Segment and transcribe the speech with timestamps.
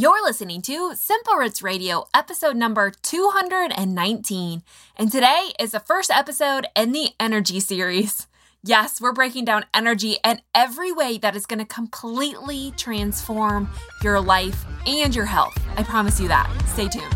[0.00, 4.62] You're listening to Simple Roots Radio, episode number 219.
[4.96, 8.26] And today is the first episode in the energy series.
[8.64, 13.68] Yes, we're breaking down energy and every way that is going to completely transform
[14.02, 15.62] your life and your health.
[15.76, 16.50] I promise you that.
[16.68, 17.14] Stay tuned.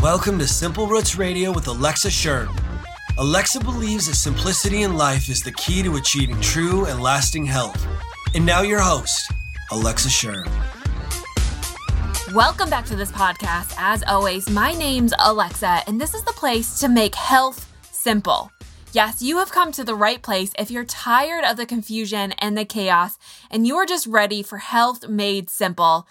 [0.00, 2.48] Welcome to Simple Roots Radio with Alexa Schirm.
[3.18, 7.86] Alexa believes that simplicity in life is the key to achieving true and lasting health.
[8.34, 9.30] And now, your host,
[9.70, 10.48] Alexa Schirm.
[12.34, 13.76] Welcome back to this podcast.
[13.78, 18.50] As always, my name's Alexa, and this is the place to make health simple.
[18.90, 22.58] Yes, you have come to the right place if you're tired of the confusion and
[22.58, 23.18] the chaos,
[23.52, 26.08] and you are just ready for health made simple.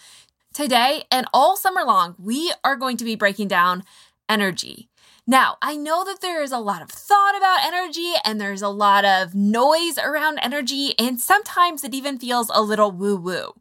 [0.53, 3.83] Today and all summer long, we are going to be breaking down
[4.29, 4.87] energy.
[5.25, 8.67] Now, I know that there is a lot of thought about energy and there's a
[8.67, 13.53] lot of noise around energy, and sometimes it even feels a little woo woo.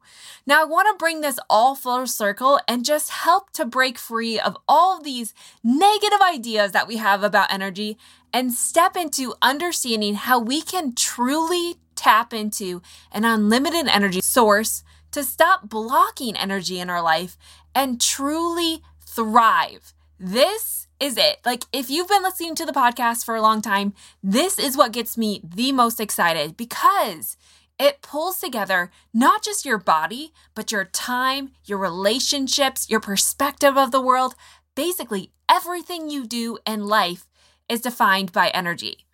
[0.44, 4.40] Now, I want to bring this all full circle and just help to break free
[4.40, 7.96] of all of these negative ideas that we have about energy
[8.34, 15.22] and step into understanding how we can truly tap into an unlimited energy source to
[15.22, 17.36] stop blocking energy in our life
[17.72, 19.94] and truly thrive.
[20.18, 21.40] This is it.
[21.44, 24.92] Like, if you've been listening to the podcast for a long time, this is what
[24.92, 27.36] gets me the most excited because
[27.76, 33.90] it pulls together not just your body, but your time, your relationships, your perspective of
[33.90, 34.36] the world.
[34.76, 37.26] Basically, everything you do in life
[37.68, 39.04] is defined by energy.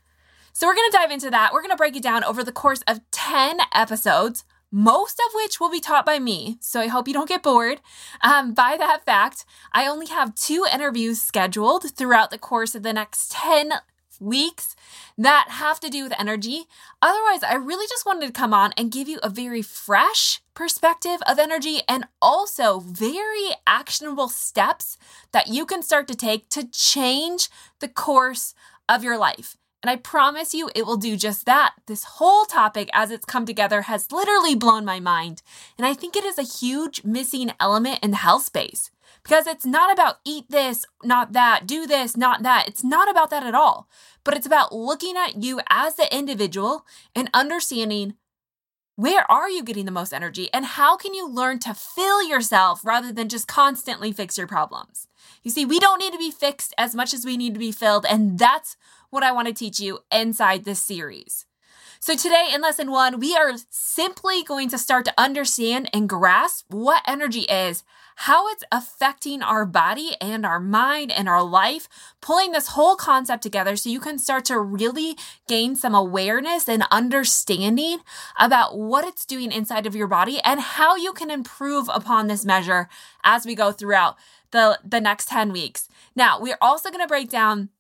[0.53, 1.55] So, we're going to dive into that.
[1.55, 5.61] We're going to break it down over the course of 10 episodes most of which
[5.61, 6.58] will be taught by me.
[6.61, 7.80] So I hope you don't get bored.
[8.22, 12.92] Um, by that fact, I only have two interviews scheduled throughout the course of the
[12.92, 13.72] next 10
[14.20, 14.75] weeks
[15.16, 16.64] that have to do with energy.
[17.00, 21.20] Otherwise, I really just wanted to come on and give you a very fresh perspective
[21.27, 24.98] of energy and also very actionable steps
[25.32, 27.48] that you can start to take to change
[27.80, 28.55] the course
[28.88, 29.56] of your life.
[29.82, 31.75] And I promise you, it will do just that.
[31.86, 35.42] This whole topic, as it's come together, has literally blown my mind.
[35.76, 38.91] And I think it is a huge missing element in the health space
[39.22, 42.66] because it's not about eat this, not that, do this, not that.
[42.66, 43.88] It's not about that at all.
[44.25, 48.14] But it's about looking at you as the individual and understanding
[48.97, 52.84] where are you getting the most energy and how can you learn to fill yourself
[52.84, 55.06] rather than just constantly fix your problems.
[55.44, 57.70] You see, we don't need to be fixed as much as we need to be
[57.70, 58.04] filled.
[58.06, 58.76] And that's
[59.10, 61.46] what I want to teach you inside this series.
[62.00, 66.66] So, today in lesson one, we are simply going to start to understand and grasp
[66.69, 67.82] what energy is,
[68.16, 71.88] how it's affecting our body and our mind and our life,
[72.20, 75.16] pulling this whole concept together so you can start to really
[75.48, 77.98] gain some awareness and understanding
[78.38, 82.44] about what it's doing inside of your body and how you can improve upon this
[82.44, 82.88] measure
[83.24, 84.16] as we go throughout
[84.52, 85.88] the, the next 10 weeks.
[86.14, 87.70] Now, we're also going to break down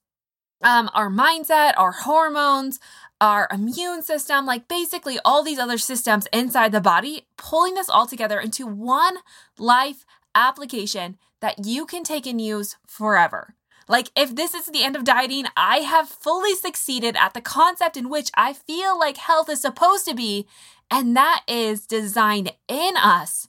[0.62, 2.80] um, our mindset, our hormones,
[3.20, 8.06] our immune system, like basically all these other systems inside the body, pulling this all
[8.06, 9.18] together into one
[9.58, 10.04] life
[10.34, 13.54] application that you can take and use forever.
[13.90, 17.96] Like, if this is the end of dieting, I have fully succeeded at the concept
[17.96, 20.46] in which I feel like health is supposed to be,
[20.90, 23.48] and that is designed in us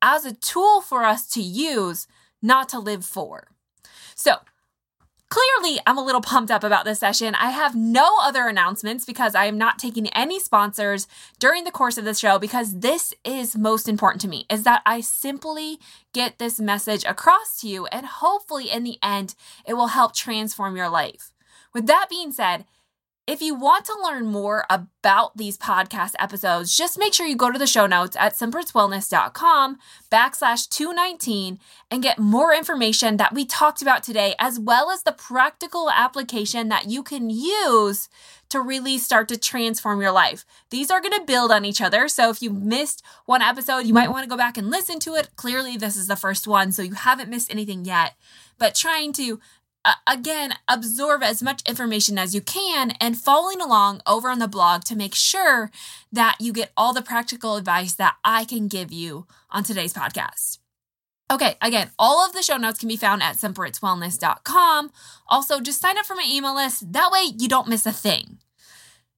[0.00, 2.06] as a tool for us to use,
[2.40, 3.48] not to live for.
[4.14, 4.36] So,
[5.30, 7.36] Clearly, I'm a little pumped up about this session.
[7.36, 11.06] I have no other announcements because I am not taking any sponsors
[11.38, 14.82] during the course of this show because this is most important to me is that
[14.84, 15.78] I simply
[16.12, 20.76] get this message across to you and hopefully in the end it will help transform
[20.76, 21.32] your life.
[21.72, 22.64] With that being said,
[23.26, 27.50] if you want to learn more about these podcast episodes, just make sure you go
[27.50, 29.78] to the show notes at simplerootswellness.com
[30.10, 31.58] backslash 219
[31.90, 36.68] and get more information that we talked about today, as well as the practical application
[36.70, 38.08] that you can use
[38.48, 40.44] to really start to transform your life.
[40.70, 42.08] These are going to build on each other.
[42.08, 45.14] So if you missed one episode, you might want to go back and listen to
[45.14, 45.28] it.
[45.36, 48.14] Clearly, this is the first one, so you haven't missed anything yet.
[48.58, 49.40] But trying to
[50.06, 54.84] again, absorb as much information as you can and following along over on the blog
[54.84, 55.70] to make sure
[56.12, 60.58] that you get all the practical advice that I can give you on today's podcast.
[61.30, 64.90] Okay, again, all of the show notes can be found at simplerootswellness.com.
[65.28, 66.92] Also, just sign up for my email list.
[66.92, 68.38] That way you don't miss a thing.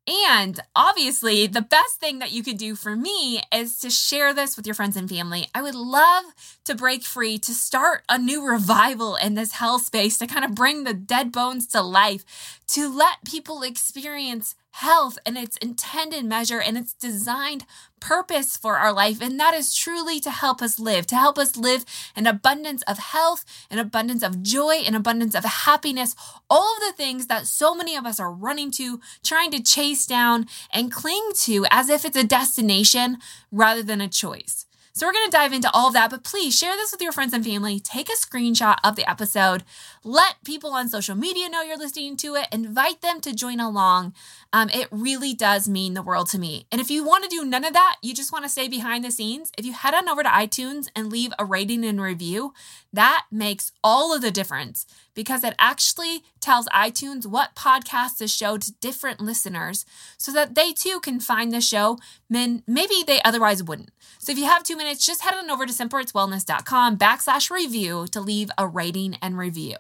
[0.07, 4.57] And obviously, the best thing that you could do for me is to share this
[4.57, 5.47] with your friends and family.
[5.55, 6.25] I would love
[6.65, 10.57] to break free, to start a new revival in this hell space, to kind of
[10.57, 16.61] bring the dead bones to life, to let people experience health and its intended measure
[16.61, 17.65] and its designed
[18.01, 19.21] purpose for our life.
[19.21, 21.85] And that is truly to help us live, to help us live
[22.17, 26.17] an abundance of health, an abundance of joy, an abundance of happiness,
[26.51, 30.07] all of the things that so many of us are running to, trying to chase
[30.07, 33.19] down and cling to as if it's a destination
[33.51, 34.67] rather than a choice.
[34.95, 37.13] So we're going to dive into all of that, but please share this with your
[37.13, 37.81] friends and family.
[37.81, 39.65] Take a screenshot of the episode.
[40.05, 42.47] Let people on social media know you're listening to it.
[42.53, 44.13] Invite them to join along.
[44.53, 46.67] Um, it really does mean the world to me.
[46.71, 49.03] And if you want to do none of that, you just want to stay behind
[49.03, 52.53] the scenes, if you head on over to iTunes and leave a rating and review,
[52.93, 58.59] that makes all of the difference because it actually tells iTunes what podcasts to show
[58.59, 59.85] to different listeners
[60.19, 61.99] so that they too can find the show
[62.29, 63.91] when maybe they otherwise wouldn't.
[64.19, 68.21] So if you have two minutes, just head on over to simplerootswellness.com backslash review to
[68.21, 69.77] leave a rating and review.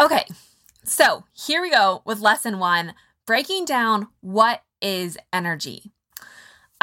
[0.00, 0.24] Okay,
[0.84, 2.94] so here we go with lesson one
[3.26, 5.92] breaking down what is energy.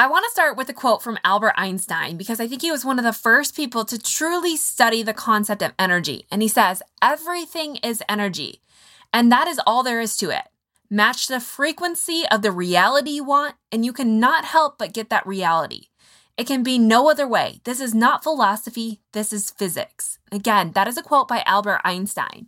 [0.00, 2.84] I want to start with a quote from Albert Einstein because I think he was
[2.84, 6.24] one of the first people to truly study the concept of energy.
[6.30, 8.62] And he says, Everything is energy,
[9.12, 10.44] and that is all there is to it.
[10.88, 15.26] Match the frequency of the reality you want, and you cannot help but get that
[15.26, 15.86] reality.
[16.36, 17.60] It can be no other way.
[17.64, 20.20] This is not philosophy, this is physics.
[20.30, 22.46] Again, that is a quote by Albert Einstein.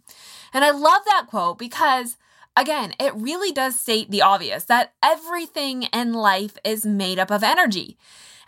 [0.54, 2.16] And I love that quote because
[2.60, 7.42] Again, it really does state the obvious that everything in life is made up of
[7.42, 7.96] energy.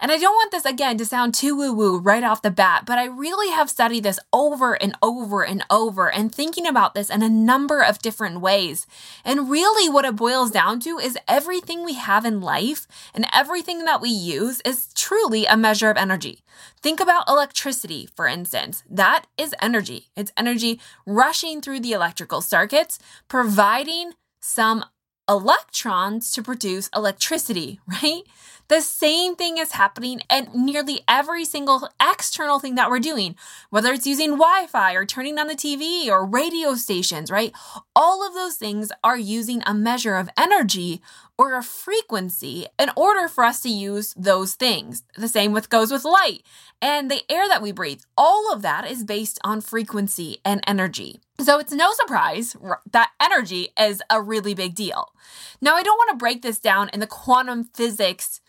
[0.02, 2.82] And I don't want this again to sound too woo woo right off the bat,
[2.84, 7.08] but I really have studied this over and over and over and thinking about this
[7.08, 8.84] in a number of different ways.
[9.25, 13.84] And really, what it boils down to is everything we have in life and everything
[13.84, 16.43] that we use is truly a measure of energy.
[16.81, 18.82] Think about electricity, for instance.
[18.90, 20.08] That is energy.
[20.16, 24.84] It's energy rushing through the electrical circuits, providing some
[25.29, 28.23] electrons to produce electricity, right?
[28.69, 33.37] The same thing is happening at nearly every single external thing that we're doing,
[33.71, 37.53] whether it's using Wi Fi or turning on the TV or radio stations, right?
[37.95, 41.03] All of those things are using a measure of energy
[41.43, 45.03] or a frequency in order for us to use those things.
[45.17, 46.43] The same with goes with light
[46.81, 48.03] and the air that we breathe.
[48.17, 51.21] All of that is based on frequency and energy.
[51.41, 52.56] So it's no surprise
[52.93, 55.12] that energy is a really big deal.
[55.61, 58.41] Now, I don't want to break this down in the quantum physics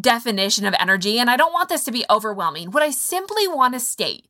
[0.00, 2.70] definition of energy, and I don't want this to be overwhelming.
[2.70, 4.26] What I simply want to state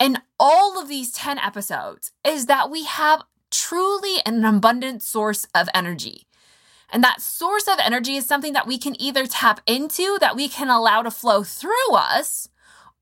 [0.00, 3.22] in all of these 10 episodes is that we have
[3.52, 6.26] truly an abundant source of energy.
[6.92, 10.46] And that source of energy is something that we can either tap into, that we
[10.46, 12.50] can allow to flow through us,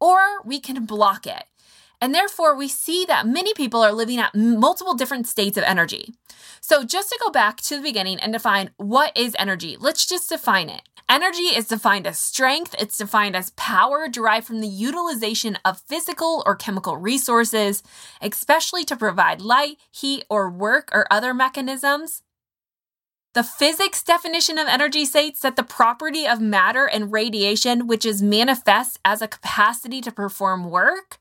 [0.01, 1.45] or we can block it.
[2.01, 6.15] And therefore, we see that many people are living at multiple different states of energy.
[6.63, 10.31] So, just to go back to the beginning and define what is energy, let's just
[10.31, 10.83] define it.
[11.11, 16.43] Energy is defined as strength, it's defined as power derived from the utilization of physical
[16.47, 17.83] or chemical resources,
[18.23, 22.23] especially to provide light, heat, or work or other mechanisms.
[23.33, 28.21] The physics definition of energy states that the property of matter and radiation, which is
[28.21, 31.19] manifest as a capacity to perform work,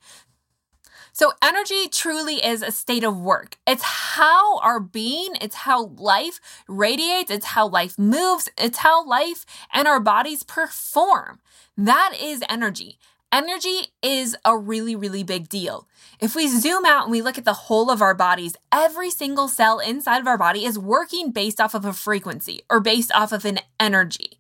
[1.11, 3.57] so, energy truly is a state of work.
[3.67, 9.45] It's how our being, it's how life radiates, it's how life moves, it's how life
[9.73, 11.41] and our bodies perform.
[11.75, 13.00] That is energy.
[13.31, 15.87] Energy is a really, really big deal.
[16.19, 19.47] If we zoom out and we look at the whole of our bodies, every single
[19.47, 23.31] cell inside of our body is working based off of a frequency or based off
[23.31, 24.39] of an energy.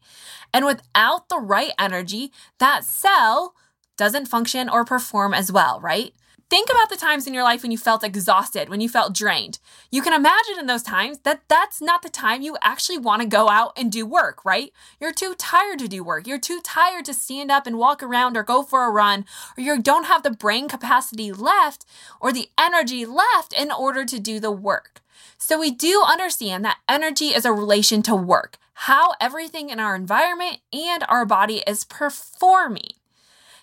[0.51, 3.53] And without the right energy, that cell
[3.95, 6.15] doesn't function or perform as well, right?
[6.49, 9.59] Think about the times in your life when you felt exhausted, when you felt drained.
[9.91, 13.27] You can imagine in those times that that's not the time you actually want to
[13.27, 14.73] go out and do work, right?
[14.99, 16.25] You're too tired to do work.
[16.25, 19.25] You're too tired to stand up and walk around or go for a run,
[19.55, 21.85] or you don't have the brain capacity left
[22.19, 25.01] or the energy left in order to do the work.
[25.37, 29.95] So we do understand that energy is a relation to work, how everything in our
[29.95, 32.93] environment and our body is performing.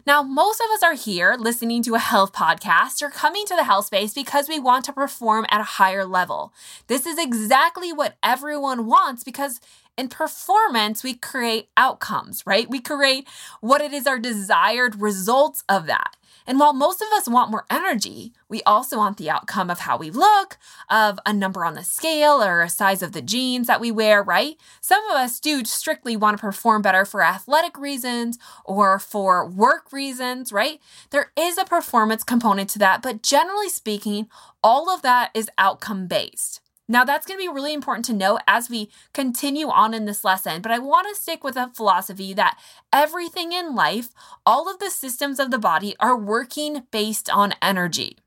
[0.06, 3.64] Now, most of us are here listening to a health podcast or coming to the
[3.64, 6.52] health space because we want to perform at a higher level.
[6.86, 9.60] This is exactly what everyone wants because
[9.98, 12.68] in performance, we create outcomes, right?
[12.70, 13.26] We create
[13.60, 16.15] what it is our desired results of that.
[16.46, 19.96] And while most of us want more energy, we also want the outcome of how
[19.96, 23.80] we look, of a number on the scale or a size of the jeans that
[23.80, 24.56] we wear, right?
[24.80, 29.92] Some of us do strictly want to perform better for athletic reasons or for work
[29.92, 30.80] reasons, right?
[31.10, 34.28] There is a performance component to that, but generally speaking,
[34.62, 36.60] all of that is outcome based.
[36.88, 40.22] Now, that's going to be really important to note as we continue on in this
[40.22, 42.58] lesson, but I want to stick with a philosophy that
[42.92, 44.10] everything in life,
[44.44, 48.18] all of the systems of the body are working based on energy.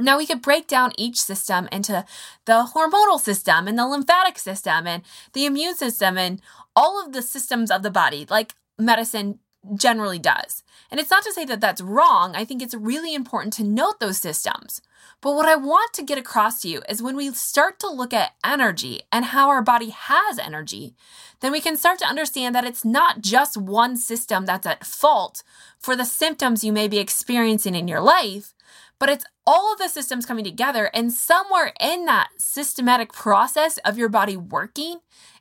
[0.00, 2.04] Now, we could break down each system into
[2.46, 5.02] the hormonal system and the lymphatic system and
[5.34, 6.40] the immune system and
[6.74, 9.38] all of the systems of the body, like medicine
[9.74, 10.62] generally does.
[10.90, 12.36] And it's not to say that that's wrong.
[12.36, 14.80] I think it's really important to note those systems.
[15.20, 18.12] But what I want to get across to you is when we start to look
[18.12, 20.94] at energy and how our body has energy,
[21.40, 25.42] then we can start to understand that it's not just one system that's at fault
[25.78, 28.54] for the symptoms you may be experiencing in your life,
[28.98, 30.90] but it's all of the systems coming together.
[30.94, 35.00] And somewhere in that systematic process of your body working,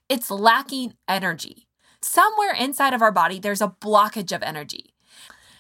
[0.10, 1.63] it's lacking energy.
[2.04, 4.94] Somewhere inside of our body, there's a blockage of energy.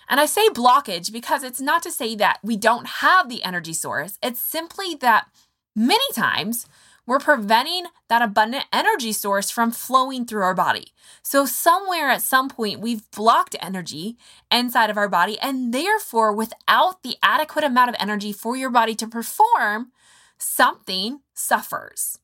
[0.09, 3.73] And I say blockage because it's not to say that we don't have the energy
[3.73, 4.17] source.
[4.21, 5.27] It's simply that
[5.75, 6.67] many times
[7.05, 10.93] we're preventing that abundant energy source from flowing through our body.
[11.21, 14.17] So, somewhere at some point, we've blocked energy
[14.51, 18.95] inside of our body, and therefore, without the adequate amount of energy for your body
[18.95, 19.91] to perform,
[20.37, 22.19] something suffers.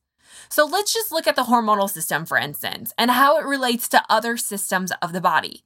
[0.48, 4.04] So, let's just look at the hormonal system, for instance, and how it relates to
[4.08, 5.64] other systems of the body.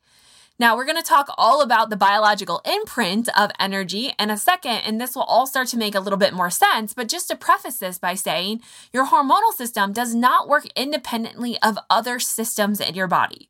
[0.56, 4.82] Now, we're going to talk all about the biological imprint of energy in a second,
[4.86, 6.94] and this will all start to make a little bit more sense.
[6.94, 8.60] But just to preface this by saying,
[8.92, 13.48] your hormonal system does not work independently of other systems in your body.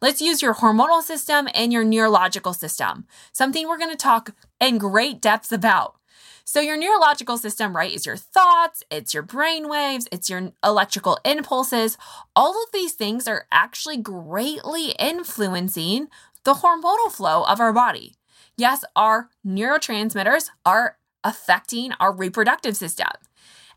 [0.00, 4.30] Let's use your hormonal system and your neurological system, something we're going to talk
[4.60, 5.96] in great depth about.
[6.46, 11.18] So, your neurological system, right, is your thoughts, it's your brain waves, it's your electrical
[11.24, 11.96] impulses.
[12.36, 16.08] All of these things are actually greatly influencing
[16.44, 18.12] the hormonal flow of our body.
[18.58, 23.08] Yes, our neurotransmitters are affecting our reproductive system.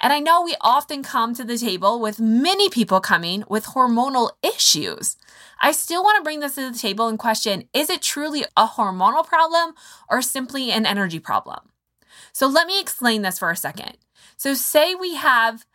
[0.01, 4.31] And I know we often come to the table with many people coming with hormonal
[4.43, 5.15] issues.
[5.61, 8.67] I still want to bring this to the table and question is it truly a
[8.67, 9.73] hormonal problem
[10.09, 11.69] or simply an energy problem?
[12.37, 13.97] So let me explain this for a second.
[14.37, 15.65] So, say we have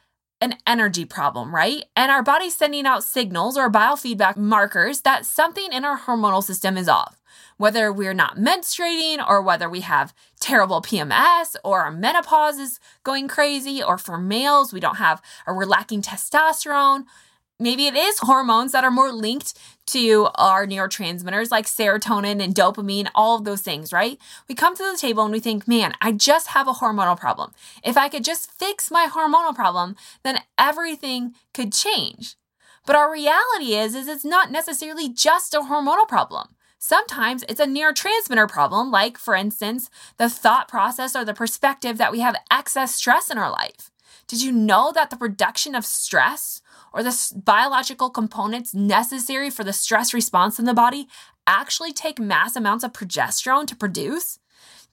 [0.40, 1.86] an energy problem, right?
[1.96, 6.76] And our body's sending out signals or biofeedback markers that something in our hormonal system
[6.76, 7.20] is off.
[7.56, 13.26] Whether we're not menstruating or whether we have terrible PMS or our menopause is going
[13.26, 17.06] crazy, or for males, we don't have or we're lacking testosterone.
[17.62, 23.08] Maybe it is hormones that are more linked to our neurotransmitters like serotonin and dopamine,
[23.14, 24.18] all of those things, right?
[24.48, 27.52] We come to the table and we think, man, I just have a hormonal problem.
[27.84, 32.34] If I could just fix my hormonal problem, then everything could change.
[32.84, 36.56] But our reality is, is it's not necessarily just a hormonal problem.
[36.80, 42.10] Sometimes it's a neurotransmitter problem, like, for instance, the thought process or the perspective that
[42.10, 43.92] we have excess stress in our life.
[44.26, 46.60] Did you know that the production of stress
[46.92, 51.08] or the biological components necessary for the stress response in the body
[51.46, 54.38] actually take mass amounts of progesterone to produce.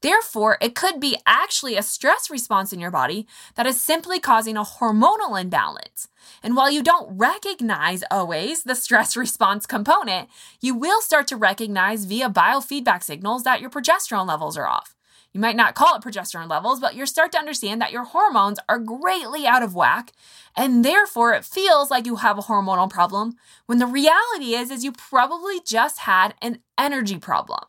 [0.02, 4.56] Therefore, it could be actually a stress response in your body that is simply causing
[4.56, 6.08] a hormonal imbalance.
[6.42, 10.30] And while you don't recognize always the stress response component,
[10.62, 14.96] you will start to recognize via biofeedback signals that your progesterone levels are off.
[15.34, 18.60] You might not call it progesterone levels, but you start to understand that your hormones
[18.68, 20.12] are greatly out of whack,
[20.56, 23.36] and therefore it feels like you have a hormonal problem
[23.68, 27.66] when the reality is is you probably just had an energy problem.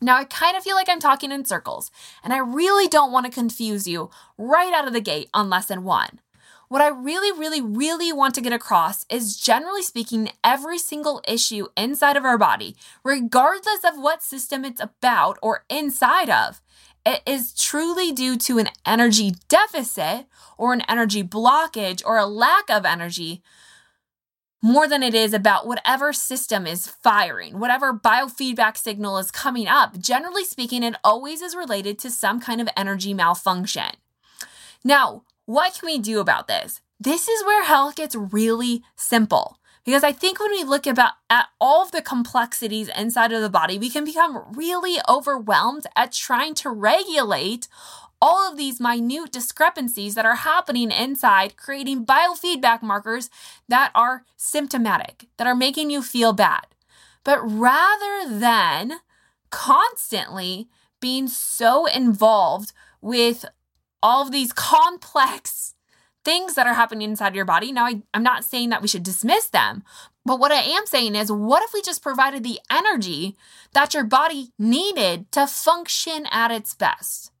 [0.00, 1.90] Now, I kind of feel like I'm talking in circles,
[2.22, 5.82] and I really don't want to confuse you right out of the gate on lesson
[5.82, 6.20] one.
[6.68, 11.68] What I really, really, really want to get across is generally speaking, every single issue
[11.78, 16.60] inside of our body, regardless of what system it's about or inside of,
[17.06, 20.26] it is truly due to an energy deficit
[20.58, 23.42] or an energy blockage or a lack of energy
[24.60, 29.98] more than it is about whatever system is firing, whatever biofeedback signal is coming up.
[29.98, 33.92] Generally speaking, it always is related to some kind of energy malfunction.
[34.84, 36.82] Now, what can we do about this?
[37.00, 39.58] This is where health gets really simple.
[39.82, 43.48] Because I think when we look about at all of the complexities inside of the
[43.48, 47.66] body, we can become really overwhelmed at trying to regulate
[48.20, 53.30] all of these minute discrepancies that are happening inside, creating biofeedback markers
[53.68, 56.66] that are symptomatic, that are making you feel bad.
[57.24, 59.00] But rather than
[59.48, 60.68] constantly
[61.00, 63.46] being so involved with
[64.02, 65.74] all of these complex
[66.24, 67.72] things that are happening inside your body.
[67.72, 69.82] Now, I, am not saying that we should dismiss them,
[70.24, 73.36] but what I am saying is, what if we just provided the energy
[73.72, 77.32] that your body needed to function at its best?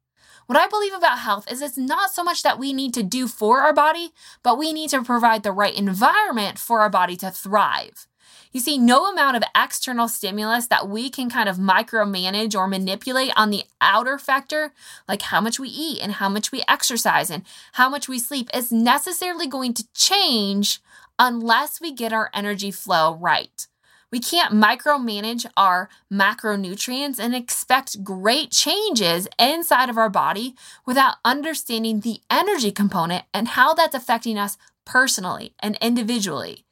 [0.46, 3.28] What I believe about health is it's not so much that we need to do
[3.28, 4.12] for our body,
[4.42, 8.06] but we need to provide the right environment for our body to thrive.
[8.52, 13.32] You see, no amount of external stimulus that we can kind of micromanage or manipulate
[13.36, 14.72] on the outer factor,
[15.06, 18.48] like how much we eat and how much we exercise and how much we sleep,
[18.54, 20.80] is necessarily going to change
[21.18, 23.66] unless we get our energy flow right.
[24.10, 30.54] We can't micromanage our macronutrients and expect great changes inside of our body
[30.86, 34.56] without understanding the energy component and how that's affecting us
[34.86, 36.64] personally and individually.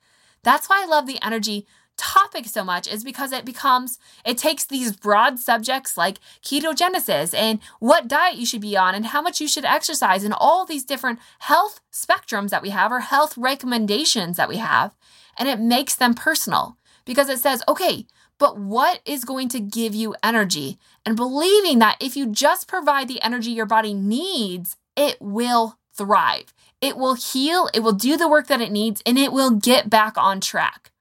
[0.47, 4.65] That's why I love the energy topic so much is because it becomes it takes
[4.65, 9.41] these broad subjects like ketogenesis and what diet you should be on and how much
[9.41, 14.37] you should exercise and all these different health spectrums that we have or health recommendations
[14.37, 14.95] that we have
[15.39, 16.77] and it makes them personal
[17.07, 18.07] because it says okay
[18.39, 20.79] but what is going to give you energy?
[21.07, 26.53] And believing that if you just provide the energy your body needs it will thrive
[26.87, 29.91] it will heal, it will do the work that it needs, and it will get
[29.91, 30.93] back on track.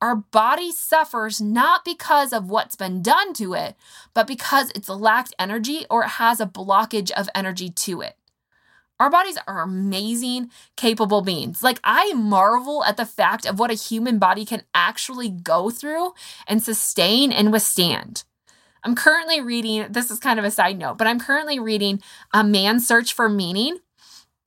[0.00, 3.76] Our body suffers not because of what's been done to it,
[4.14, 8.16] but because it's lacked energy or it has a blockage of energy to it.
[9.00, 11.62] Our bodies are amazing, capable beings.
[11.62, 16.14] Like, I marvel at the fact of what a human body can actually go through
[16.46, 18.24] and sustain and withstand.
[18.82, 22.00] I'm currently reading, this is kind of a side note, but I'm currently reading
[22.32, 23.78] A Man's Search for Meaning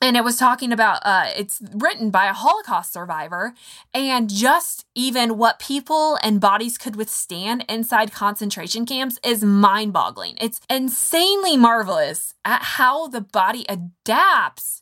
[0.02, 3.54] and it was talking about uh, it's written by a holocaust survivor
[3.94, 10.38] and just even what people and bodies could withstand inside concentration camps is mind-boggling.
[10.42, 14.82] It's insanely marvelous at how the body adapts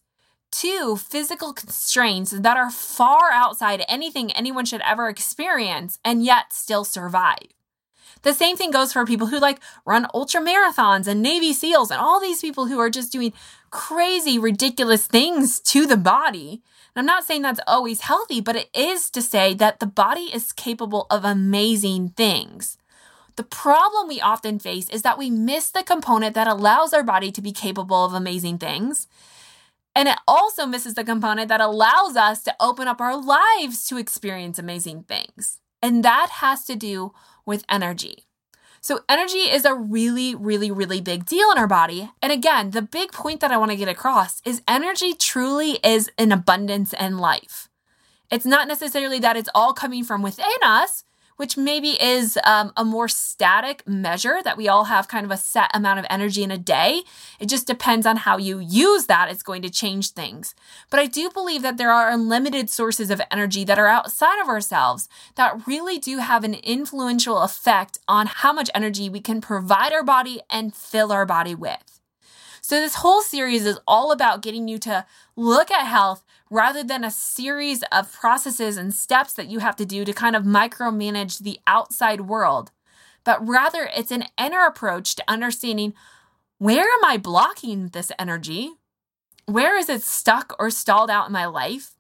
[0.52, 6.84] to physical constraints that are far outside anything anyone should ever experience and yet still
[6.84, 7.50] survive.
[8.22, 12.02] The same thing goes for people who like run ultra marathons and Navy SEALs and
[12.02, 13.34] all these people who are just doing
[13.72, 16.62] crazy, ridiculous things to the body.
[16.96, 20.30] And I'm not saying that's always healthy, but it is to say that the body
[20.34, 22.78] is capable of amazing things.
[23.36, 27.32] The problem we often face is that we miss the component that allows our body
[27.32, 29.08] to be capable of amazing things.
[29.96, 33.98] And it also misses the component that allows us to open up our lives to
[33.98, 35.60] experience amazing things.
[35.82, 37.14] And that has to do
[37.46, 38.29] with energy.
[38.82, 42.12] So, energy is a really, really, really big deal in our body.
[42.22, 46.10] And again, the big point that I want to get across is energy truly is
[46.18, 47.68] an abundance in life.
[48.32, 51.04] It's not necessarily that it's all coming from within us,
[51.40, 55.38] which maybe is um, a more static measure that we all have kind of a
[55.38, 57.02] set amount of energy in a day.
[57.40, 60.54] It just depends on how you use that, it's going to change things.
[60.90, 64.50] But I do believe that there are unlimited sources of energy that are outside of
[64.50, 69.94] ourselves that really do have an influential effect on how much energy we can provide
[69.94, 72.02] our body and fill our body with.
[72.60, 75.06] So, this whole series is all about getting you to
[75.38, 79.86] look at health rather than a series of processes and steps that you have to
[79.86, 82.72] do to kind of micromanage the outside world,
[83.24, 85.94] but rather it's an inner approach to understanding
[86.58, 88.72] where am I blocking this energy?
[89.46, 91.92] Where is it stuck or stalled out in my life?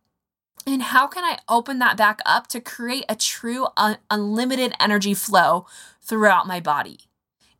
[0.68, 5.14] And how can I open that back up to create a true un- unlimited energy
[5.14, 5.66] flow
[6.02, 7.09] throughout my body?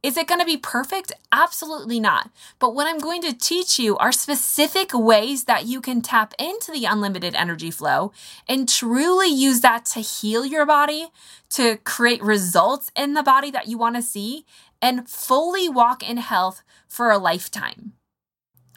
[0.02, 1.12] Is it going to be perfect?
[1.30, 2.32] Absolutely not.
[2.58, 6.72] But what I'm going to teach you are specific ways that you can tap into
[6.72, 8.14] the unlimited energy flow
[8.48, 11.10] and truly use that to heal your body,
[11.50, 14.46] to create results in the body that you want to see,
[14.82, 17.92] and fully walk in health for a lifetime.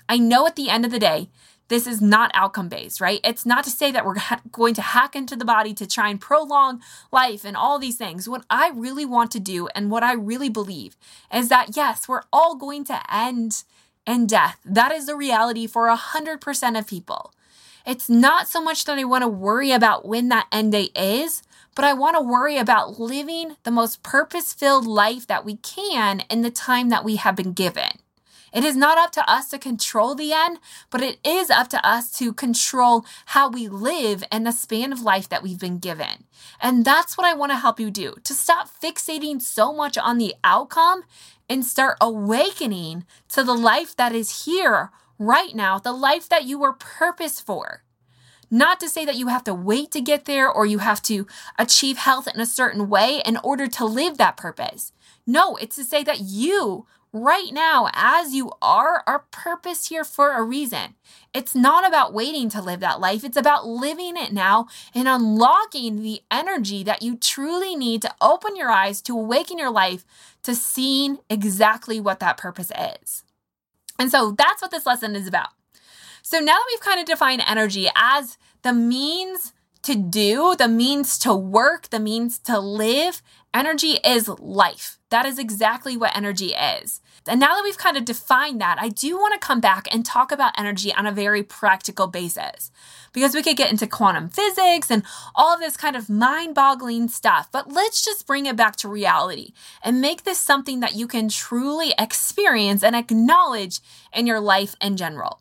[0.08, 1.30] I know at the end of the day,
[1.68, 3.20] this is not outcome based, right?
[3.24, 6.08] It's not to say that we're ha- going to hack into the body to try
[6.08, 8.28] and prolong life and all these things.
[8.28, 10.96] What I really want to do and what I really believe
[11.32, 13.64] is that yes, we're all going to end
[14.06, 14.58] in death.
[14.64, 17.32] That is the reality for 100% of people.
[17.86, 21.42] It's not so much that I want to worry about when that end date is,
[21.74, 26.22] but I want to worry about living the most purpose filled life that we can
[26.30, 28.01] in the time that we have been given.
[28.52, 30.58] It is not up to us to control the end,
[30.90, 35.00] but it is up to us to control how we live and the span of
[35.00, 36.24] life that we've been given.
[36.60, 40.18] And that's what I want to help you do to stop fixating so much on
[40.18, 41.04] the outcome
[41.48, 46.58] and start awakening to the life that is here right now, the life that you
[46.58, 47.82] were purposed for.
[48.50, 51.26] Not to say that you have to wait to get there or you have to
[51.58, 54.92] achieve health in a certain way in order to live that purpose.
[55.26, 60.32] No, it's to say that you right now, as you are, are purpose here for
[60.32, 60.94] a reason.
[61.34, 63.24] It's not about waiting to live that life.
[63.24, 68.56] It's about living it now and unlocking the energy that you truly need to open
[68.56, 70.04] your eyes to awaken your life
[70.42, 72.72] to seeing exactly what that purpose
[73.02, 73.24] is.
[73.98, 75.50] And so that's what this lesson is about.
[76.22, 81.18] So now that we've kind of defined energy as the means to do, the means
[81.18, 83.20] to work, the means to live,
[83.54, 84.98] energy is life.
[85.10, 87.00] That is exactly what energy is.
[87.26, 90.04] And now that we've kind of defined that, I do want to come back and
[90.04, 92.70] talk about energy on a very practical basis
[93.12, 97.48] because we could get into quantum physics and all this kind of mind boggling stuff.
[97.52, 101.28] But let's just bring it back to reality and make this something that you can
[101.28, 103.80] truly experience and acknowledge
[104.12, 105.40] in your life in general.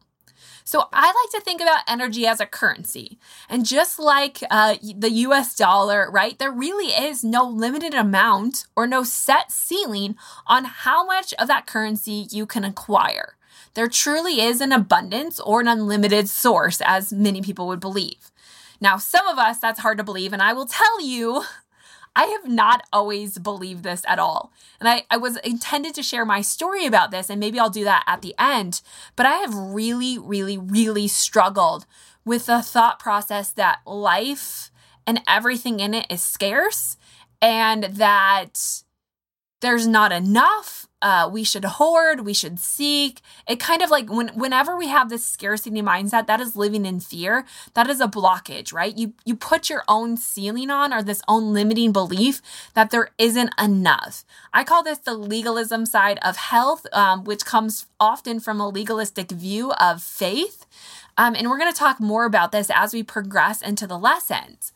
[0.63, 3.17] So I like to think about energy as a currency.
[3.49, 8.87] And just like uh, the US dollar, right, there really is no limited amount or
[8.87, 10.15] no set ceiling
[10.47, 13.35] on how much of that currency you can acquire.
[13.73, 18.31] There truly is an abundance or an unlimited source, as many people would believe.
[18.81, 21.43] Now, some of us, that's hard to believe, and I will tell you
[22.15, 24.51] I have not always believed this at all.
[24.79, 27.85] And I, I was intended to share my story about this, and maybe I'll do
[27.85, 28.81] that at the end.
[29.15, 31.85] But I have really, really, really struggled
[32.25, 34.71] with the thought process that life
[35.07, 36.97] and everything in it is scarce
[37.41, 38.83] and that
[39.61, 43.21] there's not enough uh, we should hoard, we should seek.
[43.47, 46.99] It kind of like when whenever we have this scarcity mindset, that is living in
[46.99, 47.45] fear.
[47.73, 48.97] That is a blockage, right?
[48.97, 52.41] You you put your own ceiling on or this own limiting belief
[52.73, 54.23] that there isn't enough.
[54.53, 59.31] I call this the legalism side of health, um, which comes often from a legalistic
[59.31, 60.65] view of faith.
[61.17, 64.71] Um, and we're going to talk more about this as we progress into the lessons.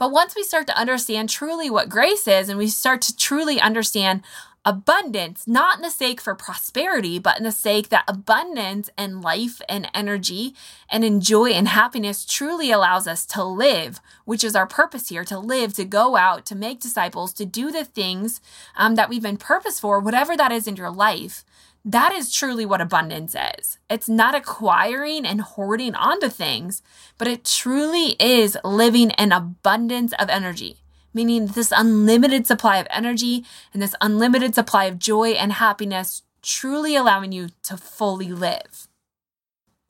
[0.00, 3.60] But once we start to understand truly what grace is and we start to truly
[3.60, 4.22] understand
[4.64, 9.62] abundance, not in the sake for prosperity, but in the sake that abundance and life
[9.68, 10.54] and energy
[10.90, 15.24] and in joy and happiness truly allows us to live, which is our purpose here
[15.24, 18.40] to live, to go out, to make disciples, to do the things
[18.76, 21.44] um, that we've been purpose for, whatever that is in your life.
[21.82, 23.78] That is truly what abundance is.
[23.88, 26.82] It's not acquiring and hoarding onto things,
[27.16, 30.76] but it truly is living an abundance of energy
[31.12, 36.96] meaning this unlimited supply of energy and this unlimited supply of joy and happiness, truly
[36.96, 38.88] allowing you to fully live.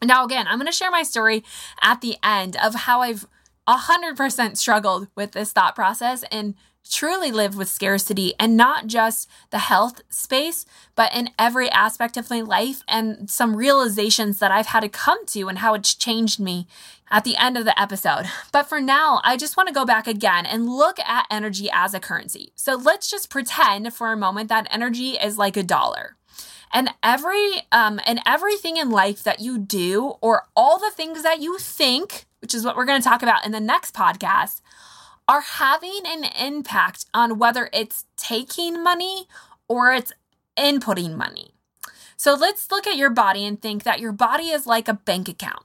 [0.03, 1.45] Now, again, I'm going to share my story
[1.83, 3.27] at the end of how I've
[3.69, 6.55] 100% struggled with this thought process and
[6.89, 10.65] truly live with scarcity and not just the health space,
[10.95, 15.25] but in every aspect of my life and some realizations that I've had to come
[15.27, 16.67] to and how it's changed me
[17.11, 18.27] at the end of the episode.
[18.53, 21.95] But for now, I just want to go back again and look at energy as
[21.95, 22.53] a currency.
[22.57, 26.17] So let's just pretend for a moment that energy is like a dollar.
[26.73, 31.41] And every um and everything in life that you do or all the things that
[31.41, 34.61] you think, which is what we're going to talk about in the next podcast,
[35.31, 39.29] are having an impact on whether it's taking money
[39.69, 40.13] or it's
[40.59, 41.53] inputting money.
[42.17, 45.29] So let's look at your body and think that your body is like a bank
[45.29, 45.65] account.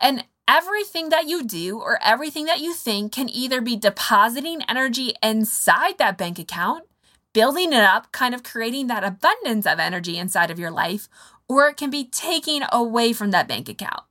[0.00, 5.14] And everything that you do or everything that you think can either be depositing energy
[5.20, 6.84] inside that bank account,
[7.32, 11.08] building it up, kind of creating that abundance of energy inside of your life,
[11.48, 14.04] or it can be taking away from that bank account.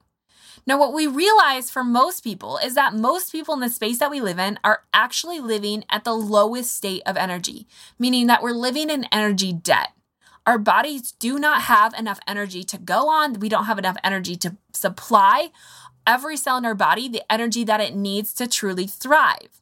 [0.67, 4.11] Now, what we realize for most people is that most people in the space that
[4.11, 8.51] we live in are actually living at the lowest state of energy, meaning that we're
[8.51, 9.93] living in energy debt.
[10.45, 13.39] Our bodies do not have enough energy to go on.
[13.39, 15.51] We don't have enough energy to supply
[16.05, 19.60] every cell in our body the energy that it needs to truly thrive.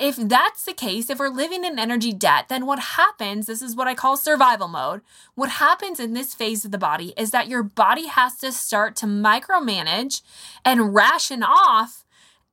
[0.00, 3.76] If that's the case, if we're living in energy debt, then what happens, this is
[3.76, 5.02] what I call survival mode.
[5.34, 8.96] What happens in this phase of the body is that your body has to start
[8.96, 10.22] to micromanage
[10.64, 12.06] and ration off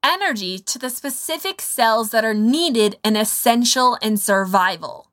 [0.03, 5.09] energy to the specific cells that are needed and essential in survival.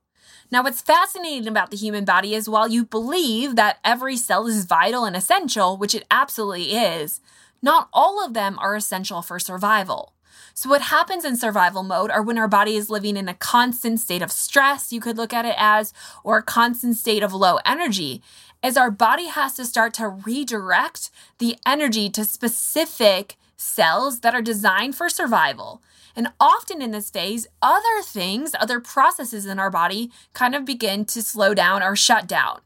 [0.51, 4.65] Now, what's fascinating about the human body is while you believe that every cell is
[4.65, 7.21] vital and essential, which it absolutely is,
[7.63, 10.14] not all of them are essential for survival.
[10.55, 14.01] So, what happens in survival mode are when our body is living in a constant
[14.01, 15.93] state of stress, you could look at it as,
[16.23, 18.23] or a constant state of low energy,
[18.63, 24.43] is our body has to start to redirect the energy to specific cells that are
[24.43, 25.83] designed for survival.
[26.17, 31.05] And often in this phase, other things, other processes in our body kind of begin
[31.07, 32.61] to slow down or shut down.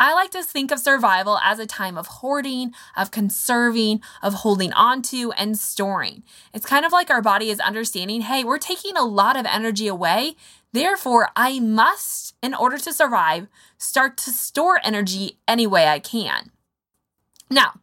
[0.00, 4.72] I like to think of survival as a time of hoarding, of conserving, of holding
[4.72, 6.22] on to, and storing.
[6.54, 9.86] It's kind of like our body is understanding hey, we're taking a lot of energy
[9.86, 10.36] away.
[10.72, 16.50] Therefore, I must, in order to survive, start to store energy any way I can.
[17.50, 17.80] Now,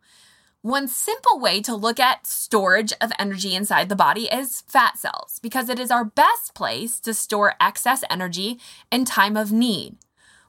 [0.63, 5.39] one simple way to look at storage of energy inside the body is fat cells,
[5.43, 8.59] because it is our best place to store excess energy
[8.91, 9.97] in time of need.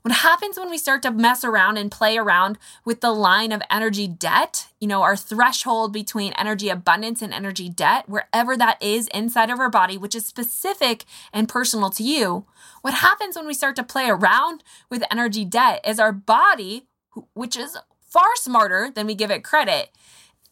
[0.08, 3.60] What happens when we start to mess around and play around with the line of
[3.70, 9.08] energy debt, you know, our threshold between energy abundance and energy debt, wherever that is
[9.08, 12.46] inside of our body, which is specific and personal to you,
[12.80, 16.86] what happens when we start to play around with energy debt is our body,
[17.34, 19.90] which is far smarter than we give it credit,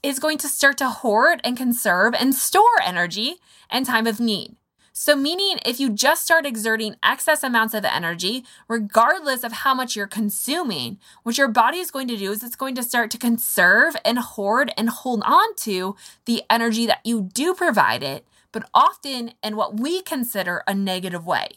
[0.03, 3.37] is going to start to hoard and conserve and store energy
[3.73, 4.55] in time of need.
[4.99, 9.95] So, meaning if you just start exerting excess amounts of energy, regardless of how much
[9.95, 13.19] you're consuming, what your body is going to do is it's going to start to
[13.19, 18.71] conserve and hoard and hold on to the energy that you do provide it, but
[18.73, 21.49] often in what we consider a negative way.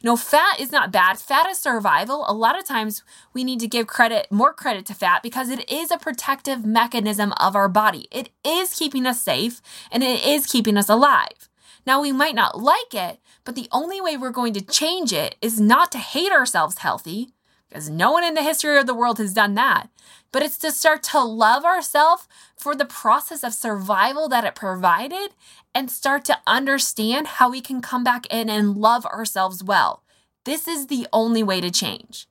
[0.00, 1.18] You know, fat is not bad.
[1.18, 2.24] Fat is survival.
[2.28, 5.68] A lot of times we need to give credit, more credit to fat because it
[5.68, 8.06] is a protective mechanism of our body.
[8.12, 9.60] It is keeping us safe
[9.90, 11.47] and it is keeping us alive.
[11.88, 15.36] Now, we might not like it, but the only way we're going to change it
[15.40, 17.30] is not to hate ourselves healthy,
[17.66, 19.88] because no one in the history of the world has done that,
[20.30, 25.30] but it's to start to love ourselves for the process of survival that it provided
[25.74, 30.02] and start to understand how we can come back in and love ourselves well.
[30.44, 32.26] This is the only way to change.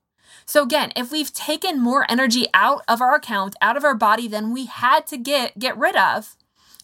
[0.46, 4.28] So again, if we've taken more energy out of our account, out of our body
[4.28, 6.38] than we had to get get rid of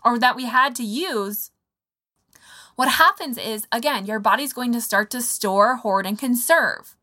[0.04, 1.52] or that we had to use,
[2.76, 6.96] what happens is, again, your body's going to start to store, hoard, and conserve.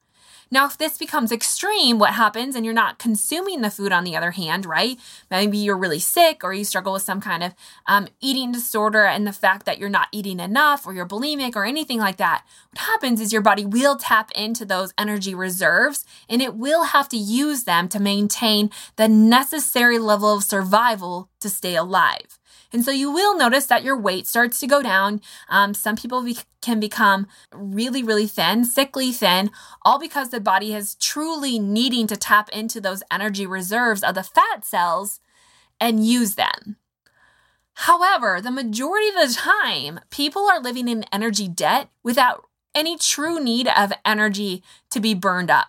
[0.52, 4.16] Now, if this becomes extreme, what happens and you're not consuming the food on the
[4.16, 4.98] other hand, right?
[5.30, 7.54] Maybe you're really sick or you struggle with some kind of
[7.86, 11.64] um, eating disorder and the fact that you're not eating enough or you're bulimic or
[11.64, 12.44] anything like that.
[12.70, 17.08] What happens is your body will tap into those energy reserves and it will have
[17.10, 22.39] to use them to maintain the necessary level of survival to stay alive.
[22.72, 25.20] And so you will notice that your weight starts to go down.
[25.48, 29.50] Um, some people be- can become really, really thin, sickly thin,
[29.82, 34.22] all because the body is truly needing to tap into those energy reserves of the
[34.22, 35.20] fat cells
[35.80, 36.76] and use them.
[37.74, 43.42] However, the majority of the time, people are living in energy debt without any true
[43.42, 45.68] need of energy to be burned up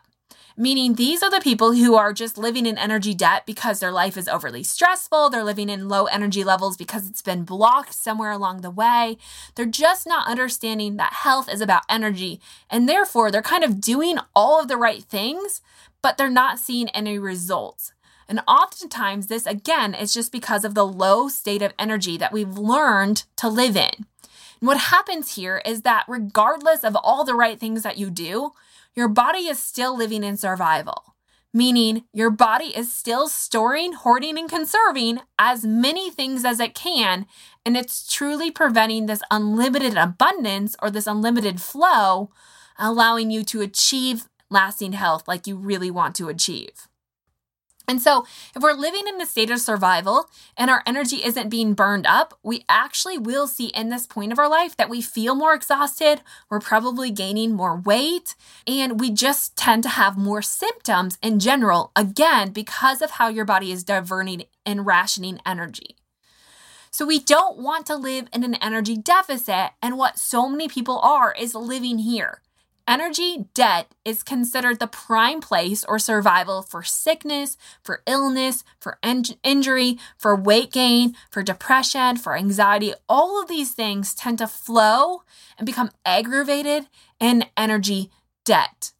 [0.61, 4.15] meaning these are the people who are just living in energy debt because their life
[4.15, 5.31] is overly stressful.
[5.31, 9.17] They're living in low energy levels because it's been blocked somewhere along the way.
[9.55, 12.39] They're just not understanding that health is about energy.
[12.69, 15.61] And therefore, they're kind of doing all of the right things,
[16.03, 17.93] but they're not seeing any results.
[18.29, 22.55] And oftentimes, this again is just because of the low state of energy that we've
[22.55, 24.05] learned to live in.
[24.59, 28.51] What happens here is that regardless of all the right things that you do,
[28.95, 31.15] your body is still living in survival,
[31.53, 37.25] meaning your body is still storing, hoarding, and conserving as many things as it can.
[37.65, 42.31] And it's truly preventing this unlimited abundance or this unlimited flow,
[42.77, 46.87] allowing you to achieve lasting health like you really want to achieve.
[47.91, 48.25] And so,
[48.55, 52.39] if we're living in a state of survival and our energy isn't being burned up,
[52.41, 56.21] we actually will see in this point of our life that we feel more exhausted,
[56.49, 58.33] we're probably gaining more weight,
[58.65, 63.43] and we just tend to have more symptoms in general, again, because of how your
[63.43, 65.97] body is diverting and rationing energy.
[66.91, 70.97] So, we don't want to live in an energy deficit, and what so many people
[70.99, 72.41] are is living here.
[72.87, 78.97] Energy debt is considered the prime place or survival for sickness, for illness, for
[79.43, 82.93] injury, for weight gain, for depression, for anxiety.
[83.07, 85.23] All of these things tend to flow
[85.57, 86.87] and become aggravated
[87.19, 88.09] in energy
[88.45, 88.91] debt.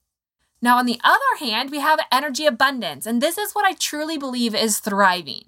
[0.61, 4.17] Now, on the other hand, we have energy abundance, and this is what I truly
[4.17, 5.45] believe is thriving.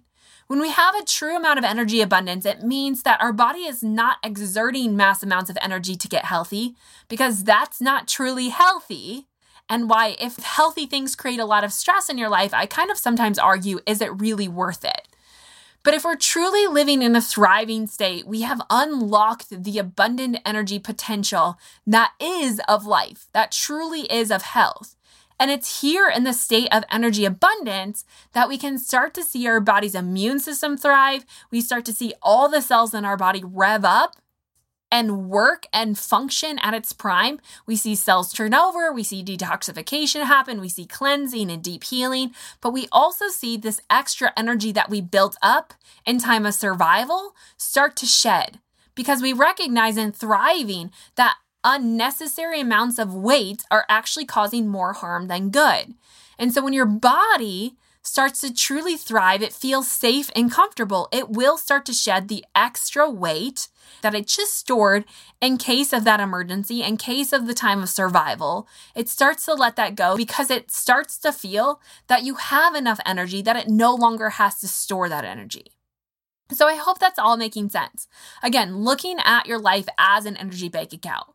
[0.53, 3.81] When we have a true amount of energy abundance, it means that our body is
[3.81, 6.75] not exerting mass amounts of energy to get healthy
[7.09, 9.25] because that's not truly healthy.
[9.67, 12.91] And why, if healthy things create a lot of stress in your life, I kind
[12.91, 15.07] of sometimes argue, is it really worth it?
[15.81, 20.77] But if we're truly living in a thriving state, we have unlocked the abundant energy
[20.77, 24.95] potential that is of life, that truly is of health.
[25.43, 29.45] And it's here in the state of energy abundance that we can start to see
[29.45, 31.25] our body's immune system thrive.
[31.51, 34.15] We start to see all the cells in our body rev up
[34.89, 37.41] and work and function at its prime.
[37.65, 42.31] We see cells turn over, we see detoxification happen, we see cleansing and deep healing,
[42.61, 45.73] but we also see this extra energy that we built up
[46.05, 48.59] in time of survival start to shed
[48.95, 55.27] because we recognize in thriving that unnecessary amounts of weight are actually causing more harm
[55.27, 55.95] than good.
[56.37, 61.29] And so when your body starts to truly thrive, it feels safe and comfortable, it
[61.29, 63.69] will start to shed the extra weight
[64.01, 65.05] that it just stored
[65.39, 68.67] in case of that emergency, in case of the time of survival.
[68.93, 72.99] It starts to let that go because it starts to feel that you have enough
[73.05, 75.71] energy that it no longer has to store that energy.
[76.51, 78.07] So I hope that's all making sense.
[78.43, 81.27] Again, looking at your life as an energy bank account.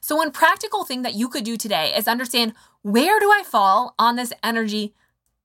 [0.00, 3.94] So, one practical thing that you could do today is understand where do I fall
[3.98, 4.94] on this energy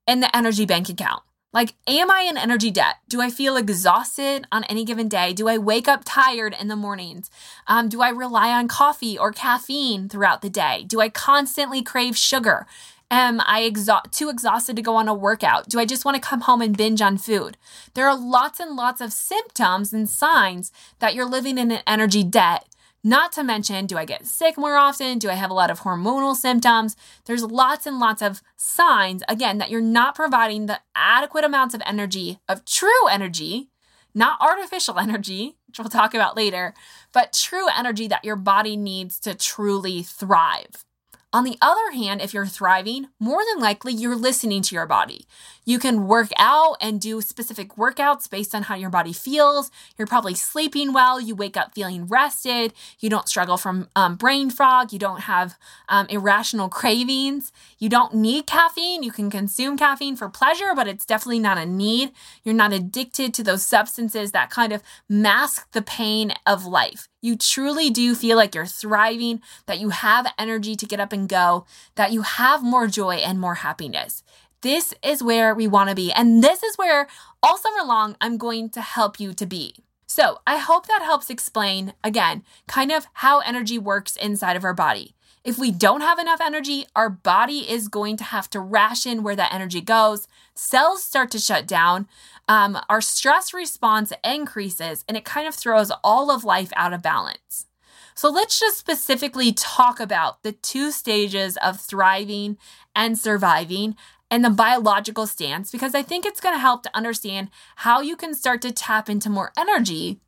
[0.07, 1.23] in the energy bank account?
[1.55, 2.95] Like, am I in energy debt?
[3.07, 5.31] Do I feel exhausted on any given day?
[5.31, 7.29] Do I wake up tired in the mornings?
[7.67, 10.83] Um, do I rely on coffee or caffeine throughout the day?
[10.85, 12.67] Do I constantly crave sugar?
[13.09, 15.69] Am I exa- too exhausted to go on a workout?
[15.69, 17.55] Do I just want to come home and binge on food?
[17.93, 22.23] There are lots and lots of symptoms and signs that you're living in an energy
[22.23, 22.65] debt
[23.05, 25.19] not to mention, do I get sick more often?
[25.19, 26.97] Do I have a lot of hormonal symptoms?
[27.25, 31.83] There's lots and lots of signs, again, that you're not providing the adequate amounts of
[31.85, 33.69] energy, of true energy,
[34.15, 36.73] not artificial energy, which we'll talk about later,
[37.13, 40.83] but true energy that your body needs to truly thrive.
[41.31, 45.27] On the other hand, if you're thriving, more than likely you're listening to your body.
[45.65, 49.71] You can work out and do specific workouts based on how your body feels.
[49.97, 51.19] You're probably sleeping well.
[51.19, 52.73] You wake up feeling rested.
[52.99, 54.93] You don't struggle from um, brain fog.
[54.93, 55.55] You don't have
[55.89, 57.51] um, irrational cravings.
[57.79, 59.03] You don't need caffeine.
[59.03, 62.11] You can consume caffeine for pleasure, but it's definitely not a need.
[62.43, 67.35] You're not addicted to those substances that kind of mask the pain of life you
[67.35, 71.65] truly do feel like you're thriving, that you have energy to get up and go,
[71.95, 74.23] that you have more joy and more happiness.
[74.65, 76.11] This is where we want to be.
[76.11, 77.05] And this is where
[77.43, 79.75] all summer long I'm going to help you to be.
[80.07, 84.73] So I hope that helps explain, again, kind of how energy works inside of our
[84.73, 85.13] body.
[85.43, 89.35] If we don't have enough energy, our body is going to have to ration where
[89.35, 90.27] that energy goes.
[90.55, 92.07] Cells start to shut down.
[92.47, 97.03] Um, our stress response increases, and it kind of throws all of life out of
[97.03, 97.67] balance.
[98.15, 102.57] So let's just specifically talk about the two stages of thriving
[102.95, 103.97] and surviving
[104.31, 108.15] and the biological stance because I think it's going to help to understand how you
[108.15, 110.19] can start to tap into more energy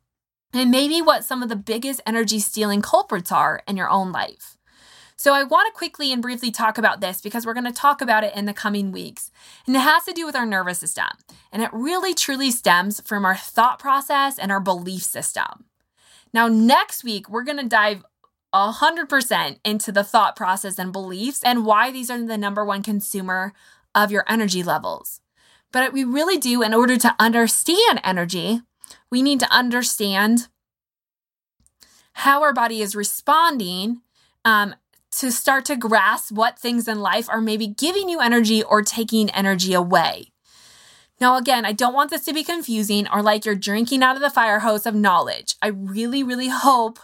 [0.52, 4.56] and maybe what some of the biggest energy stealing culprits are in your own life.
[5.16, 8.00] So I want to quickly and briefly talk about this because we're going to talk
[8.00, 9.32] about it in the coming weeks.
[9.66, 11.08] And it has to do with our nervous system.
[11.50, 15.64] And it really truly stems from our thought process and our belief system.
[16.32, 18.04] Now, next week, we're going to dive
[18.54, 23.52] 100% into the thought process and beliefs and why these are the number one consumer
[24.04, 25.20] of your energy levels.
[25.72, 28.62] But we really do, in order to understand energy,
[29.10, 30.48] we need to understand
[32.12, 34.00] how our body is responding
[34.44, 34.74] um,
[35.10, 39.30] to start to grasp what things in life are maybe giving you energy or taking
[39.30, 40.30] energy away.
[41.20, 44.22] Now, again, I don't want this to be confusing or like you're drinking out of
[44.22, 45.56] the fire hose of knowledge.
[45.60, 46.98] I really, really hope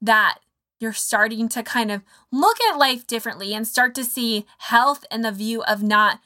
[0.00, 0.38] that
[0.80, 2.02] you're starting to kind of
[2.32, 6.18] look at life differently and start to see health in the view of not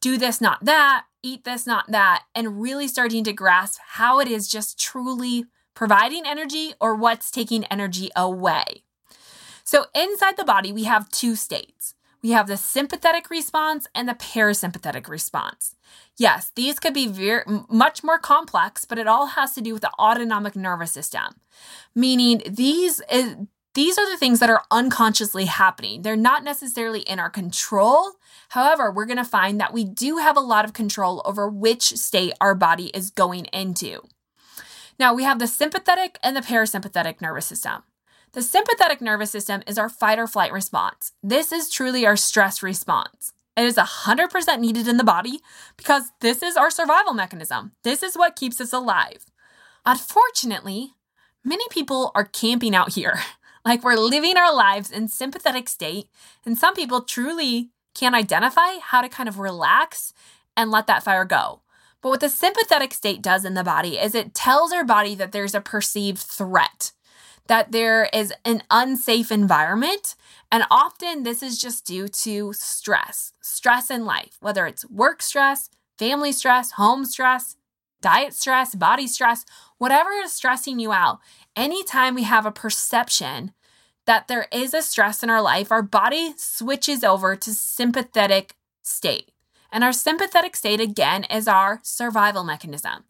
[0.00, 4.28] do this, not that, eat this, not that, and really starting to grasp how it
[4.28, 8.84] is just truly providing energy or what's taking energy away.
[9.64, 11.94] So, inside the body, we have two states.
[12.22, 15.74] We have the sympathetic response and the parasympathetic response.
[16.18, 19.82] Yes, these could be very much more complex, but it all has to do with
[19.82, 21.40] the autonomic nervous system.
[21.94, 23.36] Meaning these is,
[23.74, 26.02] these are the things that are unconsciously happening.
[26.02, 28.12] They're not necessarily in our control.
[28.50, 31.96] However, we're going to find that we do have a lot of control over which
[31.96, 34.02] state our body is going into.
[34.98, 37.84] Now, we have the sympathetic and the parasympathetic nervous system.
[38.32, 41.12] The sympathetic nervous system is our fight or flight response.
[41.22, 43.32] This is truly our stress response.
[43.56, 45.40] It is 100% needed in the body
[45.76, 47.72] because this is our survival mechanism.
[47.82, 49.26] This is what keeps us alive.
[49.84, 50.94] Unfortunately,
[51.44, 53.20] many people are camping out here.
[53.64, 56.08] Like we're living our lives in sympathetic state,
[56.44, 60.12] and some people truly can't identify how to kind of relax
[60.56, 61.60] and let that fire go.
[62.02, 65.32] But what the sympathetic state does in the body is it tells our body that
[65.32, 66.92] there's a perceived threat
[67.50, 70.14] that there is an unsafe environment.
[70.52, 75.68] And often this is just due to stress, stress in life, whether it's work stress,
[75.98, 77.56] family stress, home stress,
[78.00, 79.44] diet stress, body stress,
[79.80, 81.18] whatever is stressing you out.
[81.56, 83.52] Anytime we have a perception
[84.06, 89.32] that there is a stress in our life, our body switches over to sympathetic state.
[89.72, 93.04] And our sympathetic state, again, is our survival mechanism.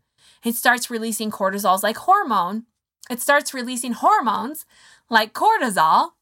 [0.45, 2.65] It starts releasing cortisols like hormone
[3.11, 4.65] it starts releasing hormones
[5.11, 6.13] like cortisol,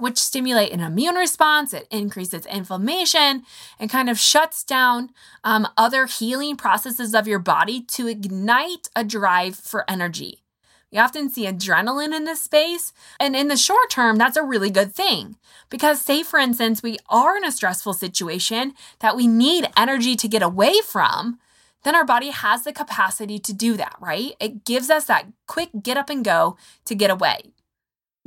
[0.00, 1.72] which stimulate an immune response.
[1.72, 3.42] It increases inflammation
[3.78, 5.10] and kind of shuts down
[5.44, 10.42] um, other healing processes of your body to ignite a drive for energy.
[10.90, 12.92] We often see adrenaline in this space.
[13.20, 15.36] And in the short term, that's a really good thing.
[15.68, 20.28] Because, say, for instance, we are in a stressful situation that we need energy to
[20.28, 21.38] get away from,
[21.84, 24.32] then our body has the capacity to do that, right?
[24.40, 27.52] It gives us that quick get up and go to get away.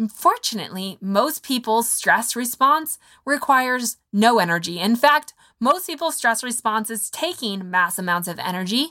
[0.02, 4.80] Unfortunately, most people's stress response requires no energy.
[4.80, 8.88] In fact, most people's stress response is taking mass amounts of energy.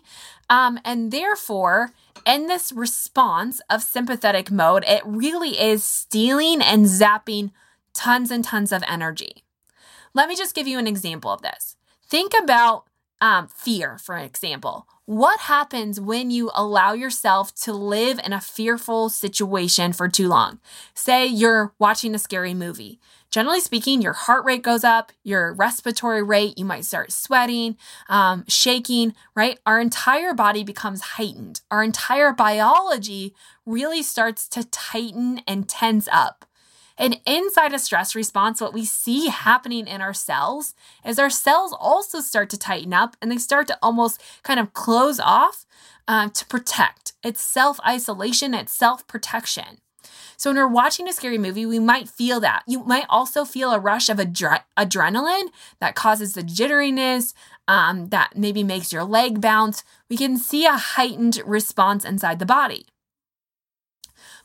[0.49, 1.91] Um, and therefore,
[2.25, 7.51] in this response of sympathetic mode, it really is stealing and zapping
[7.93, 9.43] tons and tons of energy.
[10.15, 11.75] Let me just give you an example of this.
[12.07, 12.85] Think about
[13.21, 14.87] um, fear, for example.
[15.07, 20.61] What happens when you allow yourself to live in a fearful situation for too long?
[20.95, 23.01] Say you're watching a scary movie.
[23.31, 27.77] Generally speaking, your heart rate goes up, your respiratory rate, you might start sweating,
[28.09, 29.59] um, shaking, right?
[29.65, 31.61] Our entire body becomes heightened.
[31.71, 36.45] Our entire biology really starts to tighten and tense up.
[37.01, 41.75] And inside a stress response, what we see happening in our cells is our cells
[41.81, 45.65] also start to tighten up and they start to almost kind of close off
[46.07, 47.15] uh, to protect.
[47.25, 49.79] It's self isolation, it's self protection.
[50.37, 52.65] So when we're watching a scary movie, we might feel that.
[52.67, 55.49] You might also feel a rush of adre- adrenaline
[55.81, 57.33] that causes the jitteriness,
[57.67, 59.85] um, that maybe makes your leg bounce.
[60.11, 62.87] We can see a heightened response inside the body.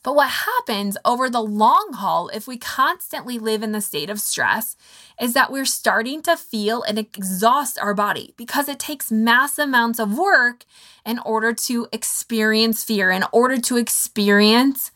[0.05, 4.19] But what happens over the long haul if we constantly live in the state of
[4.19, 4.77] stress
[5.19, 9.99] is that we're starting to feel and exhaust our body because it takes mass amounts
[9.99, 10.65] of work
[11.07, 14.91] in order to experience fear, in order to experience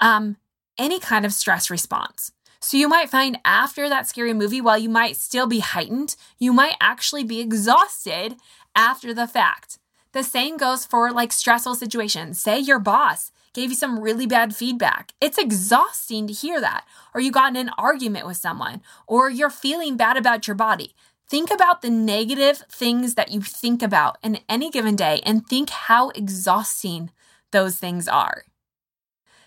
[0.00, 0.38] um,
[0.78, 2.32] any kind of stress response.
[2.58, 6.54] So you might find after that scary movie, while you might still be heightened, you
[6.54, 8.36] might actually be exhausted
[8.74, 9.78] after the fact.
[10.12, 12.40] The same goes for like stressful situations.
[12.40, 15.12] Say your boss gave you some really bad feedback.
[15.18, 16.86] It's exhausting to hear that.
[17.14, 20.94] Or you got in an argument with someone, or you're feeling bad about your body.
[21.28, 25.70] Think about the negative things that you think about in any given day and think
[25.70, 27.10] how exhausting
[27.50, 28.44] those things are.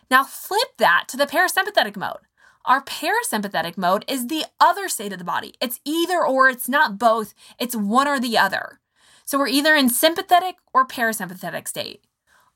[0.10, 2.26] Now, flip that to the parasympathetic mode.
[2.66, 5.54] Our parasympathetic mode is the other state of the body.
[5.62, 8.80] It's either or, it's not both, it's one or the other.
[9.24, 12.04] So we're either in sympathetic or parasympathetic state.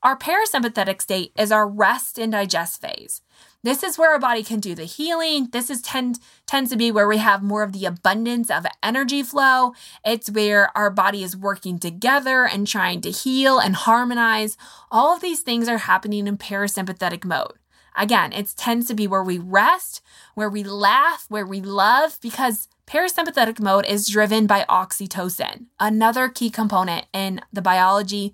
[0.04, 3.22] Our parasympathetic state is our rest and digest phase.
[3.64, 5.48] This is where our body can do the healing.
[5.54, 9.24] This is tend, tends to be where we have more of the abundance of energy
[9.24, 9.72] flow.
[10.04, 14.58] It's where our body is working together and trying to heal and harmonize.
[14.92, 17.54] All of these things are happening in parasympathetic mode.
[17.96, 20.02] Again, it tends to be where we rest,
[20.34, 26.50] where we laugh, where we love, because parasympathetic mode is driven by oxytocin, another key
[26.50, 28.34] component in the biology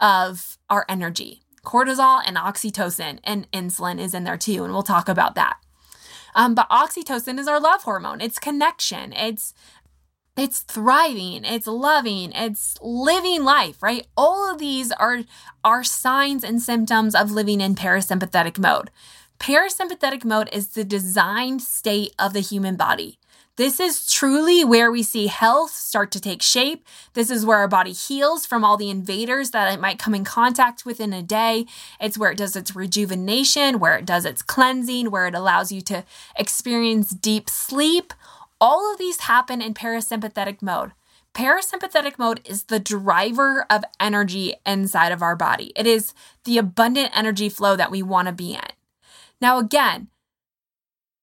[0.00, 1.42] of our energy.
[1.64, 5.58] Cortisol and oxytocin and insulin is in there too, and we'll talk about that.
[6.34, 8.20] Um, but oxytocin is our love hormone.
[8.20, 9.12] It's connection.
[9.12, 9.54] It's
[10.36, 14.06] it's thriving, it's loving, it's living life, right?
[14.16, 15.24] All of these are
[15.64, 18.90] are signs and symptoms of living in parasympathetic mode.
[19.40, 23.17] Parasympathetic mode is the designed state of the human body.
[23.58, 26.86] This is truly where we see health start to take shape.
[27.14, 30.22] This is where our body heals from all the invaders that it might come in
[30.22, 31.66] contact with in a day.
[32.00, 35.80] It's where it does its rejuvenation, where it does its cleansing, where it allows you
[35.82, 36.04] to
[36.36, 38.14] experience deep sleep.
[38.60, 40.92] All of these happen in parasympathetic mode.
[41.34, 45.72] Parasympathetic mode is the driver of energy inside of our body.
[45.74, 48.70] It is the abundant energy flow that we want to be in.
[49.40, 50.10] Now, again,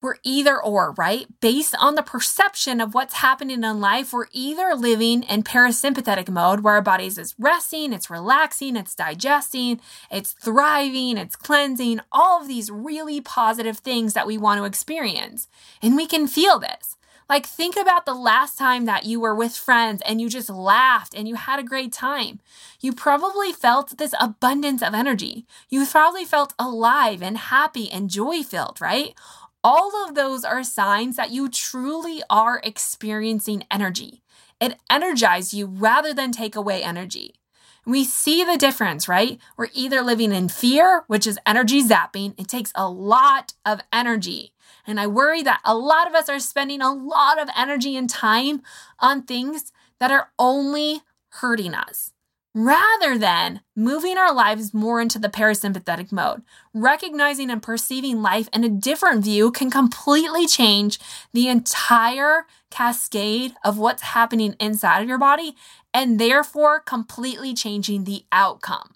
[0.06, 1.28] we're either or, right?
[1.42, 6.62] Based on the perception of what's happening in life, we're either living in parasympathetic mode
[6.62, 9.82] where our bodies is resting, it's relaxing, it's digesting,
[10.12, 15.50] it's thriving, it's cleansing, all of these really positive things that we want to experience.
[15.82, 16.96] And we can feel this.
[17.28, 21.16] Like, think about the last time that you were with friends and you just laughed
[21.16, 22.40] and you had a great time.
[22.80, 25.48] You probably felt this abundance of energy.
[25.68, 29.16] You probably felt alive and happy and joy filled, right?
[29.68, 34.22] All of those are signs that you truly are experiencing energy.
[34.62, 37.34] It energizes you rather than take away energy.
[37.84, 39.40] We see the difference, right?
[39.58, 42.40] We're either living in fear, which is energy zapping.
[42.40, 44.54] It takes a lot of energy.
[44.86, 48.08] And I worry that a lot of us are spending a lot of energy and
[48.08, 48.62] time
[49.00, 52.14] on things that are only hurting us.
[52.56, 56.42] Rather than moving our lives more into the parasympathetic mode.
[56.74, 60.98] Recognizing and perceiving life in a different view can completely change
[61.34, 65.54] the entire cascade of what's happening inside of your body
[65.94, 68.96] and therefore completely changing the outcome.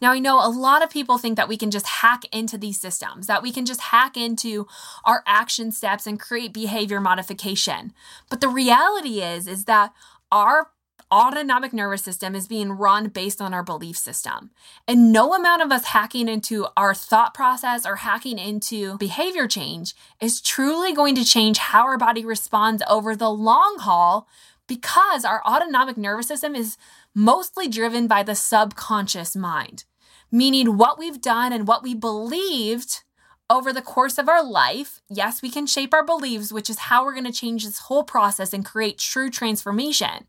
[0.00, 2.80] Now, I know a lot of people think that we can just hack into these
[2.80, 4.66] systems, that we can just hack into
[5.04, 7.92] our action steps and create behavior modification.
[8.28, 9.92] But the reality is, is that
[10.30, 10.70] our
[11.12, 14.50] autonomic nervous system is being run based on our belief system.
[14.86, 19.94] And no amount of us hacking into our thought process or hacking into behavior change
[20.20, 24.28] is truly going to change how our body responds over the long haul
[24.66, 26.76] because our autonomic nervous system is
[27.14, 29.84] mostly driven by the subconscious mind,
[30.30, 33.02] meaning what we've done and what we believed
[33.50, 35.00] over the course of our life.
[35.08, 38.04] Yes, we can shape our beliefs, which is how we're going to change this whole
[38.04, 40.26] process and create true transformation.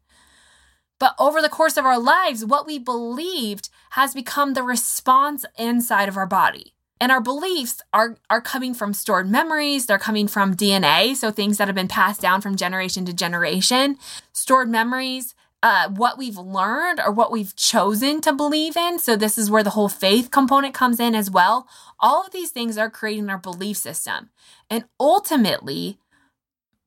[1.00, 6.10] But over the course of our lives, what we believed has become the response inside
[6.10, 6.74] of our body.
[7.02, 9.86] And our beliefs are, are coming from stored memories.
[9.86, 11.16] They're coming from DNA.
[11.16, 13.98] So things that have been passed down from generation to generation,
[14.34, 15.34] stored memories,
[15.64, 19.00] uh, what we've learned or what we've chosen to believe in.
[19.00, 21.68] So this is where the whole faith component comes in as well.
[22.02, 24.30] All of these things are creating our belief system.
[24.70, 26.00] And ultimately,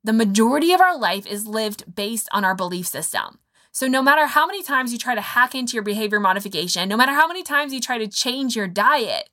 [0.05, 3.39] the majority of our life is lived based on our belief system.
[3.75, 6.97] So, no matter how many times you try to hack into your behavior modification, no
[6.97, 9.31] matter how many times you try to change your diet,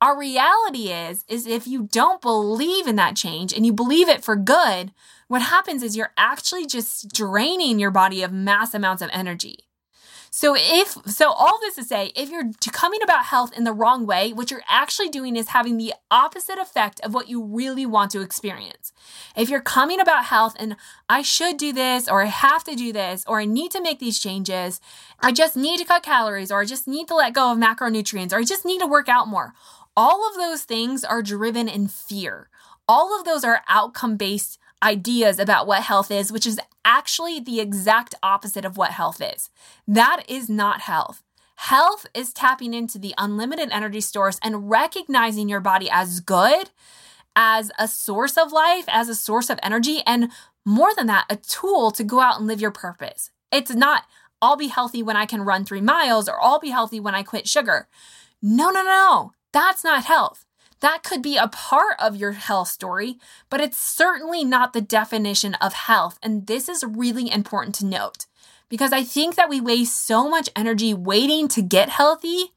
[0.00, 4.24] our reality is is if you don't believe in that change and you believe it
[4.24, 4.92] for good,
[5.28, 9.68] what happens is you're actually just draining your body of mass amounts of energy.
[10.34, 14.06] So if so all this to say, if you're coming about health in the wrong
[14.06, 18.12] way, what you're actually doing is having the opposite effect of what you really want
[18.12, 18.94] to experience.
[19.36, 20.76] If you're coming about health and
[21.06, 23.98] I should do this or I have to do this or I need to make
[23.98, 24.80] these changes,
[25.20, 28.32] I just need to cut calories or I just need to let go of macronutrients
[28.32, 29.52] or I just need to work out more.
[29.98, 32.48] All of those things are driven in fear.
[32.88, 37.60] All of those are outcome based ideas about what health is, which is actually the
[37.60, 39.50] exact opposite of what health is.
[39.86, 41.22] That is not health.
[41.56, 46.70] Health is tapping into the unlimited energy stores and recognizing your body as good,
[47.36, 50.30] as a source of life, as a source of energy, and
[50.64, 53.30] more than that, a tool to go out and live your purpose.
[53.50, 54.04] It's not,
[54.40, 57.22] I'll be healthy when I can run three miles or I'll be healthy when I
[57.22, 57.88] quit sugar.
[58.40, 59.32] No, no, no.
[59.52, 60.44] That's not health.
[60.82, 63.16] That could be a part of your health story,
[63.48, 66.18] but it's certainly not the definition of health.
[66.22, 68.26] And this is really important to note
[68.68, 72.52] because I think that we waste so much energy waiting to get healthy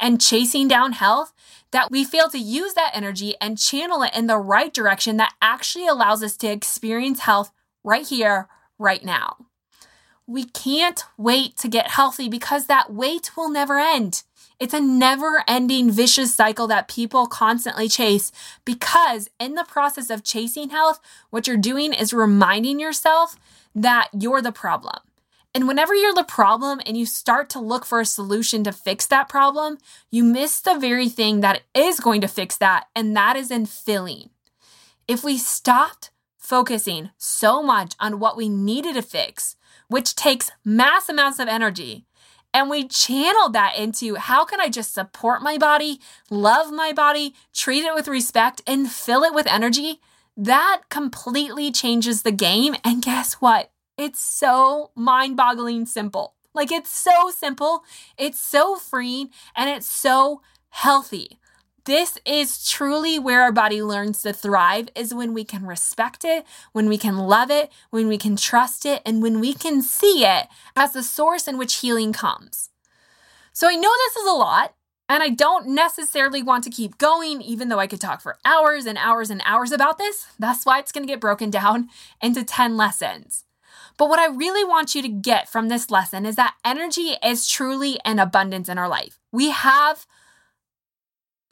[0.00, 1.32] and chasing down health
[1.70, 5.34] that we fail to use that energy and channel it in the right direction that
[5.40, 7.52] actually allows us to experience health
[7.84, 8.48] right here,
[8.78, 9.36] right now.
[10.26, 14.24] We can't wait to get healthy because that wait will never end.
[14.60, 18.30] It's a never ending vicious cycle that people constantly chase
[18.66, 21.00] because, in the process of chasing health,
[21.30, 23.36] what you're doing is reminding yourself
[23.74, 24.98] that you're the problem.
[25.54, 29.06] And whenever you're the problem and you start to look for a solution to fix
[29.06, 29.78] that problem,
[30.10, 33.64] you miss the very thing that is going to fix that, and that is in
[33.64, 34.28] filling.
[35.08, 39.56] If we stopped focusing so much on what we needed to fix,
[39.88, 42.04] which takes mass amounts of energy,
[42.52, 47.34] and we channeled that into how can I just support my body, love my body,
[47.52, 50.00] treat it with respect, and fill it with energy?
[50.36, 52.74] That completely changes the game.
[52.84, 53.70] And guess what?
[53.96, 56.34] It's so mind boggling simple.
[56.54, 57.84] Like it's so simple,
[58.18, 61.38] it's so freeing, and it's so healthy.
[61.84, 66.44] This is truly where our body learns to thrive is when we can respect it,
[66.72, 70.24] when we can love it, when we can trust it, and when we can see
[70.24, 72.70] it as the source in which healing comes.
[73.52, 74.74] So I know this is a lot,
[75.08, 78.86] and I don't necessarily want to keep going, even though I could talk for hours
[78.86, 80.26] and hours and hours about this.
[80.38, 81.88] That's why it's going to get broken down
[82.22, 83.44] into 10 lessons.
[83.96, 87.48] But what I really want you to get from this lesson is that energy is
[87.48, 89.18] truly an abundance in our life.
[89.32, 90.06] We have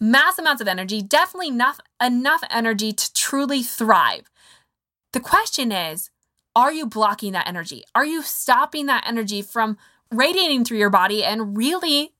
[0.00, 4.30] mass amounts of energy, definitely enough, enough energy to truly thrive.
[5.12, 6.10] The question is,
[6.54, 7.84] are you blocking that energy?
[7.94, 9.78] Are you stopping that energy from
[10.10, 12.12] radiating through your body and really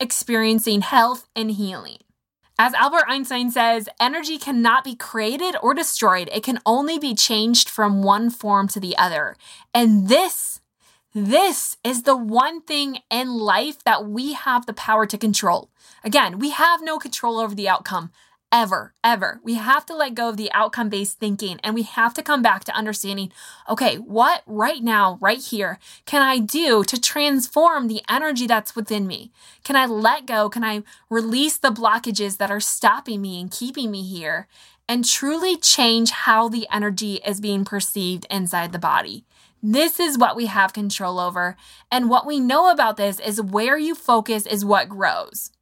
[0.00, 1.98] experiencing health and healing?
[2.56, 6.28] As Albert Einstein says, energy cannot be created or destroyed.
[6.32, 9.36] It can only be changed from one form to the other.
[9.72, 10.60] And this
[11.14, 15.70] this is the one thing in life that we have the power to control.
[16.02, 18.10] Again, we have no control over the outcome
[18.50, 19.40] ever, ever.
[19.42, 22.42] We have to let go of the outcome based thinking and we have to come
[22.42, 23.32] back to understanding
[23.68, 29.06] okay, what right now, right here, can I do to transform the energy that's within
[29.06, 29.32] me?
[29.62, 30.48] Can I let go?
[30.48, 34.48] Can I release the blockages that are stopping me and keeping me here?
[34.88, 39.24] And truly change how the energy is being perceived inside the body.
[39.66, 41.56] This is what we have control over.
[41.90, 45.52] And what we know about this is where you focus is what grows.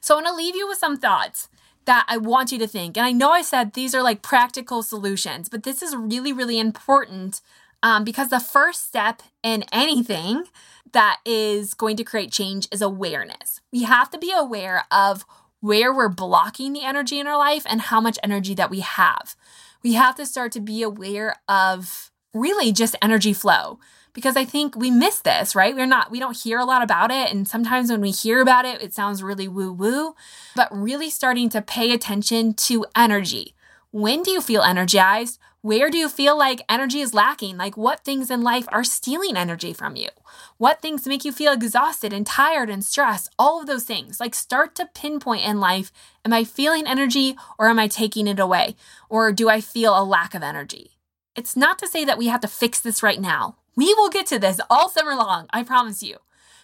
[0.00, 1.48] So I want to leave you with some thoughts
[1.86, 2.96] that I want you to think.
[2.96, 6.60] And I know I said these are like practical solutions, but this is really, really
[6.60, 7.40] important
[7.82, 10.44] um, because the first step in anything
[10.92, 13.60] that is going to create change is awareness.
[13.72, 15.24] We have to be aware of
[15.58, 19.34] where we're blocking the energy in our life and how much energy that we have.
[19.82, 23.78] We have to start to be aware of really just energy flow
[24.16, 25.74] because I think we miss this, right?
[25.74, 27.30] We're not, we don't hear a lot about it.
[27.30, 30.14] And sometimes when we hear about it, it sounds really woo woo,
[30.54, 33.54] but really starting to pay attention to energy.
[33.90, 35.38] When do you feel energized?
[35.60, 37.58] Where do you feel like energy is lacking?
[37.58, 40.08] Like what things in life are stealing energy from you?
[40.56, 43.34] What things make you feel exhausted and tired and stressed?
[43.38, 44.18] All of those things.
[44.18, 45.92] Like start to pinpoint in life
[46.24, 48.76] am I feeling energy or am I taking it away?
[49.10, 50.95] Or do I feel a lack of energy?
[51.36, 53.56] It's not to say that we have to fix this right now.
[53.76, 56.16] We will get to this all summer long, I promise you.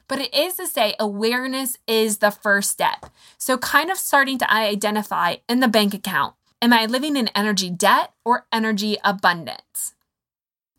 [0.09, 3.07] But it is to say awareness is the first step.
[3.39, 7.71] So, kind of starting to identify in the bank account am I living in energy
[7.71, 9.95] debt or energy abundance?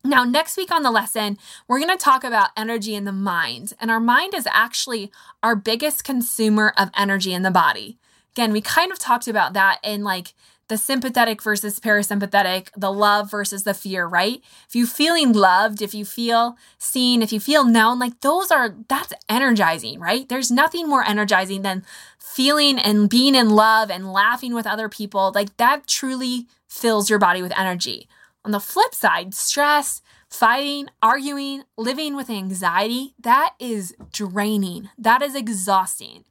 [0.05, 1.37] Now, next week on the lesson,
[1.67, 3.73] we're going to talk about energy in the mind.
[3.79, 7.97] And our mind is actually our biggest consumer of energy in the body.
[8.33, 10.33] Again, we kind of talked about that in like
[10.69, 14.41] the sympathetic versus parasympathetic, the love versus the fear, right?
[14.67, 18.75] If you feeling loved, if you feel seen, if you feel known, like those are
[18.87, 20.27] that's energizing, right?
[20.27, 21.83] There's nothing more energizing than
[22.17, 25.31] feeling and being in love and laughing with other people.
[25.35, 28.07] Like that truly fills your body with energy.
[28.45, 34.89] On the flip side, stress, fighting, arguing, living with anxiety, that is draining.
[34.97, 36.25] That is exhausting.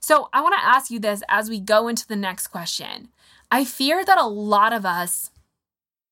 [0.00, 3.08] So, I want to ask you this as we go into the next question.
[3.50, 5.30] I fear that a lot of us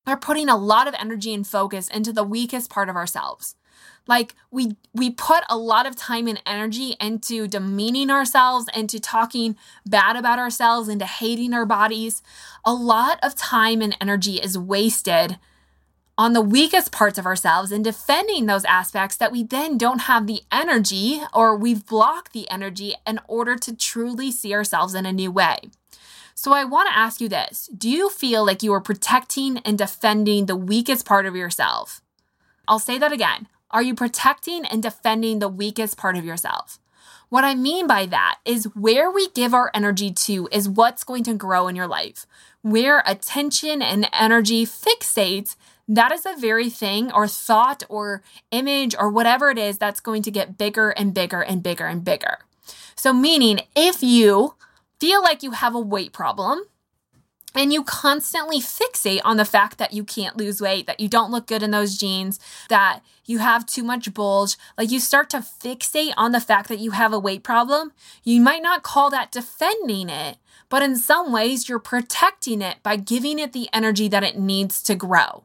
[0.07, 3.57] are putting a lot of energy and focus into the weakest part of ourselves.
[4.07, 9.57] Like we we put a lot of time and energy into demeaning ourselves, into talking
[9.87, 12.23] bad about ourselves, into hating our bodies.
[12.65, 15.39] A lot of time and energy is wasted
[16.17, 20.27] on the weakest parts of ourselves and defending those aspects that we then don't have
[20.27, 25.13] the energy or we've blocked the energy in order to truly see ourselves in a
[25.13, 25.57] new way.
[26.35, 29.79] So I want to ask you this Do you feel like you are protecting and
[29.79, 32.01] defending the weakest part of yourself?
[32.67, 33.49] I'll say that again.
[33.71, 36.79] Are you protecting and defending the weakest part of yourself?
[37.29, 41.25] What I mean by that is where we give our energy to is what's going
[41.25, 42.27] to grow in your life.
[42.63, 45.57] Where attention and energy fixates,
[45.89, 50.23] that is the very thing or thought or image or whatever it is that's going
[50.23, 52.39] to get bigger and bigger and bigger and bigger.
[52.95, 54.55] So, meaning if you
[55.05, 56.63] feel like you have a weight problem
[57.55, 61.31] and you constantly fixate on the fact that you can't lose weight, that you don't
[61.31, 62.41] look good in those jeans,
[62.71, 66.79] that you have too much bulge, like you start to fixate on the fact that
[66.79, 67.93] you have a weight problem,
[68.23, 70.39] you might not call that defending it,
[70.71, 74.83] but in some ways you're protecting it by giving it the energy that it needs
[74.85, 75.45] to grow.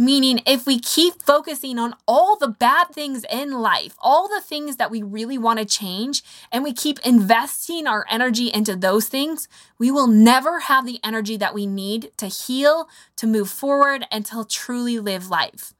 [0.00, 4.76] Meaning, if we keep focusing on all the bad things in life, all the things
[4.76, 9.46] that we really want to change, and we keep investing our energy into those things,
[9.78, 14.24] we will never have the energy that we need to heal, to move forward, and
[14.24, 15.74] to truly live life.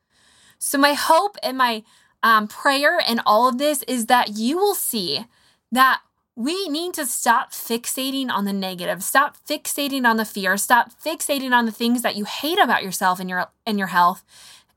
[0.59, 1.83] So, my hope and my
[2.23, 5.25] um, prayer in all of this is that you will see
[5.73, 6.03] that
[6.41, 11.53] we need to stop fixating on the negative stop fixating on the fear stop fixating
[11.53, 14.25] on the things that you hate about yourself and your and your health.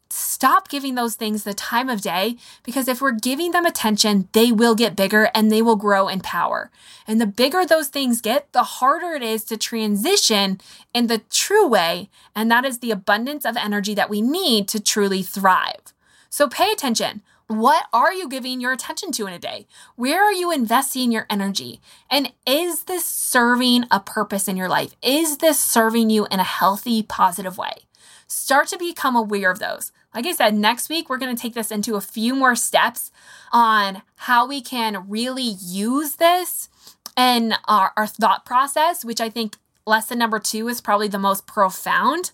[0.09, 4.51] Stop giving those things the time of day because if we're giving them attention they
[4.51, 6.69] will get bigger and they will grow in power.
[7.07, 10.59] And the bigger those things get the harder it is to transition
[10.93, 14.81] in the true way and that is the abundance of energy that we need to
[14.81, 15.93] truly thrive.
[16.29, 17.21] So pay attention
[17.59, 19.67] what are you giving your attention to in a day?
[19.95, 21.81] Where are you investing your energy?
[22.09, 24.95] And is this serving a purpose in your life?
[25.01, 27.85] Is this serving you in a healthy, positive way?
[28.27, 29.91] Start to become aware of those.
[30.13, 33.11] Like I said, next week we're going to take this into a few more steps
[33.51, 36.69] on how we can really use this
[37.17, 41.45] in our, our thought process, which I think lesson number two is probably the most
[41.45, 42.31] profound.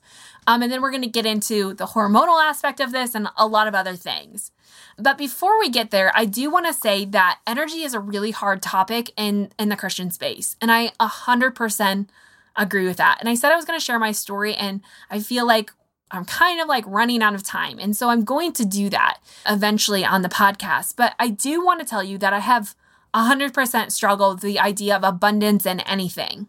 [0.48, 3.48] Um, and then we're going to get into the hormonal aspect of this and a
[3.48, 4.52] lot of other things.
[4.98, 8.32] But before we get there, I do want to say that energy is a really
[8.32, 10.56] hard topic in, in the Christian space.
[10.62, 12.08] And I 100%
[12.56, 13.18] agree with that.
[13.20, 15.72] And I said I was going to share my story, and I feel like
[16.12, 17.80] I'm kind of like running out of time.
[17.80, 20.96] And so I'm going to do that eventually on the podcast.
[20.96, 22.76] But I do want to tell you that I have
[23.14, 26.48] 100% struggled with the idea of abundance in anything.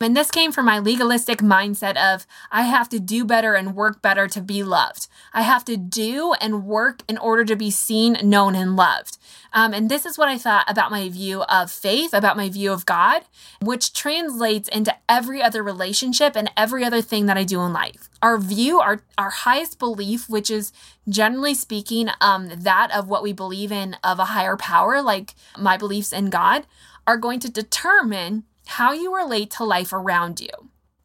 [0.00, 4.00] And this came from my legalistic mindset of I have to do better and work
[4.00, 5.08] better to be loved.
[5.32, 9.18] I have to do and work in order to be seen, known, and loved.
[9.52, 12.72] Um, and this is what I thought about my view of faith, about my view
[12.72, 13.22] of God,
[13.60, 18.08] which translates into every other relationship and every other thing that I do in life.
[18.22, 20.72] Our view, our, our highest belief, which is
[21.08, 25.76] generally speaking, um, that of what we believe in of a higher power, like my
[25.76, 26.66] beliefs in God,
[27.06, 30.48] are going to determine how you relate to life around you.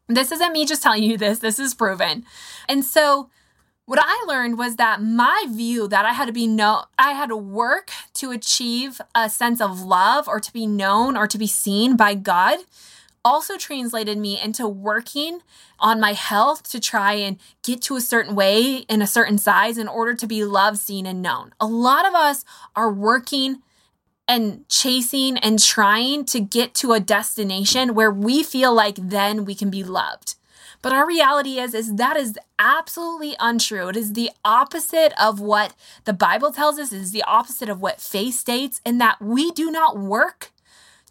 [0.08, 2.24] This isn't me just telling you this, this is proven.
[2.68, 3.30] And so,
[3.86, 7.28] what I learned was that my view that I had to be known, I had
[7.28, 11.46] to work to achieve a sense of love or to be known or to be
[11.46, 12.60] seen by God
[13.24, 15.40] also translated me into working
[15.80, 19.78] on my health to try and get to a certain way in a certain size
[19.78, 21.52] in order to be loved, seen, and known.
[21.58, 22.44] A lot of us
[22.76, 23.62] are working
[24.26, 29.54] and chasing and trying to get to a destination where we feel like then we
[29.54, 30.36] can be loved.
[30.82, 33.88] But our reality is is that is absolutely untrue.
[33.88, 37.80] It is the opposite of what the Bible tells us, it is the opposite of
[37.80, 40.52] what faith states in that we do not work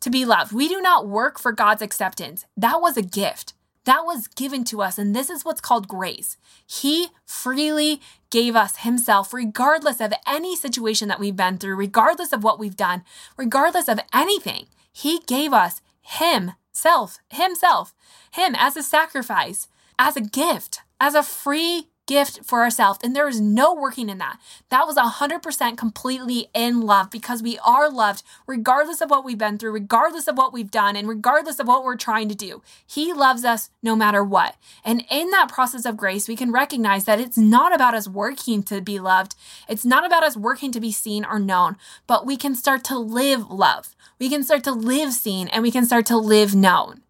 [0.01, 0.51] to be loved.
[0.51, 2.45] We do not work for God's acceptance.
[2.55, 3.53] That was a gift.
[3.85, 4.97] That was given to us.
[4.97, 6.37] And this is what's called grace.
[6.65, 12.43] He freely gave us Himself, regardless of any situation that we've been through, regardless of
[12.43, 13.03] what we've done,
[13.37, 14.67] regardless of anything.
[14.91, 17.93] He gave us Himself, Himself,
[18.31, 19.67] Him as a sacrifice,
[19.99, 22.99] as a gift, as a free gift for ourselves.
[23.03, 24.39] And there is no working in that.
[24.69, 29.57] That was 100% completely in love because we are loved regardless of what we've been
[29.57, 32.61] through, regardless of what we've done, and regardless of what we're trying to do.
[32.85, 34.55] He loves us no matter what.
[34.83, 38.63] And in that process of grace, we can recognize that it's not about us working
[38.63, 39.35] to be loved.
[39.69, 41.77] It's not about us working to be seen or known,
[42.07, 43.95] but we can start to live love.
[44.19, 47.01] We can start to live seen and we can start to live known.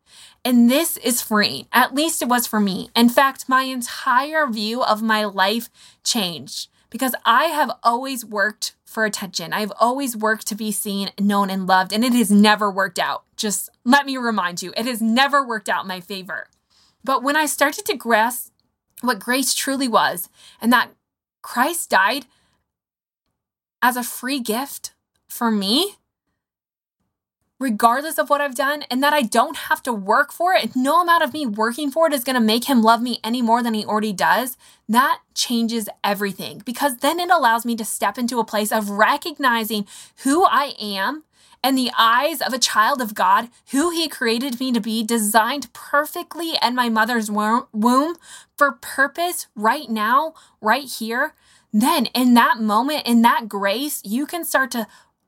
[0.45, 1.67] And this is free.
[1.71, 2.89] At least it was for me.
[2.95, 5.69] In fact, my entire view of my life
[6.03, 9.53] changed because I have always worked for attention.
[9.53, 13.23] I've always worked to be seen, known, and loved, and it has never worked out.
[13.35, 16.47] Just let me remind you, it has never worked out in my favor.
[17.03, 18.51] But when I started to grasp
[19.01, 20.29] what grace truly was,
[20.61, 20.91] and that
[21.41, 22.25] Christ died
[23.81, 24.93] as a free gift
[25.27, 25.95] for me,
[27.63, 30.75] regardless of what I've done, and that I don't have to work for it.
[30.75, 33.41] No amount of me working for it is going to make him love me any
[33.41, 34.57] more than he already does.
[34.89, 39.87] That changes everything because then it allows me to step into a place of recognizing
[40.23, 41.23] who I am
[41.63, 45.71] and the eyes of a child of God, who He created me to be, designed
[45.71, 48.17] perfectly in my mother's womb
[48.57, 51.33] for purpose right now, right here.
[51.71, 54.85] Then, in that moment, in that grace, you can start to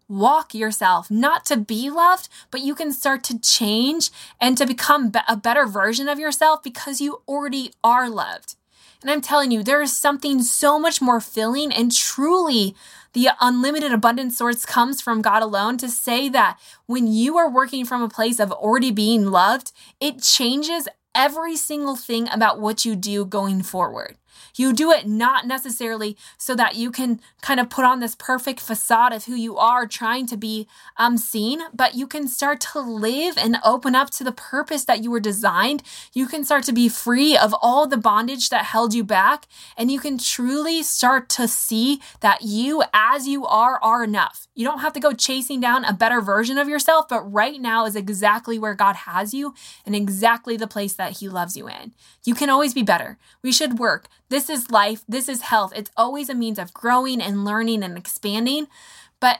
[0.07, 5.11] walk yourself, not to be loved, but you can start to change and to become
[5.27, 8.55] a better version of yourself because you already are loved.
[9.01, 12.75] And I'm telling you, there is something so much more filling and truly
[13.13, 17.85] the unlimited abundant source comes from God alone to say that when you are working
[17.85, 22.95] from a place of already being loved, it changes every single thing about what you
[22.95, 24.17] do going forward.
[24.55, 28.59] You do it not necessarily so that you can kind of put on this perfect
[28.59, 30.67] facade of who you are trying to be
[30.97, 35.03] um, seen, but you can start to live and open up to the purpose that
[35.03, 35.83] you were designed.
[36.13, 39.91] You can start to be free of all the bondage that held you back, and
[39.91, 44.47] you can truly start to see that you, as you are, are enough.
[44.55, 47.85] You don't have to go chasing down a better version of yourself, but right now
[47.85, 49.53] is exactly where God has you
[49.85, 51.93] and exactly the place that He loves you in.
[52.23, 53.17] You can always be better.
[53.43, 54.07] We should work.
[54.29, 55.03] This is life.
[55.07, 55.73] This is health.
[55.75, 58.67] It's always a means of growing and learning and expanding,
[59.19, 59.39] but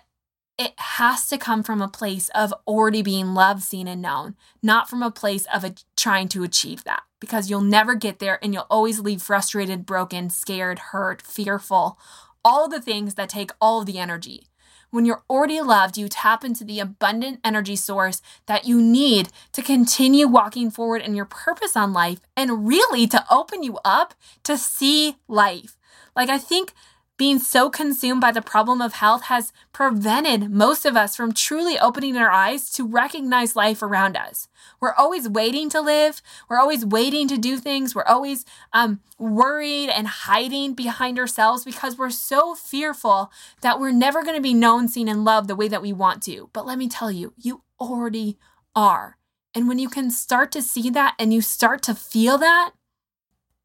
[0.57, 4.89] it has to come from a place of already being loved, seen, and known, not
[4.89, 8.53] from a place of a, trying to achieve that because you'll never get there and
[8.53, 11.99] you'll always leave frustrated, broken, scared, hurt, fearful,
[12.43, 14.47] all the things that take all of the energy.
[14.95, 19.61] When you're already loved, you tap into the abundant energy source that you need to
[19.61, 24.57] continue walking forward in your purpose on life and really to open you up to
[24.57, 25.75] see life.
[26.15, 26.71] Like, I think
[27.17, 31.79] Being so consumed by the problem of health has prevented most of us from truly
[31.79, 34.49] opening our eyes to recognize life around us.
[34.81, 36.21] We're always waiting to live.
[36.49, 37.95] We're always waiting to do things.
[37.95, 38.43] We're always
[38.73, 44.41] um, worried and hiding behind ourselves because we're so fearful that we're never going to
[44.41, 46.49] be known, seen, and loved the way that we want to.
[46.51, 48.37] But let me tell you, you already
[48.75, 49.17] are.
[49.53, 52.71] And when you can start to see that and you start to feel that,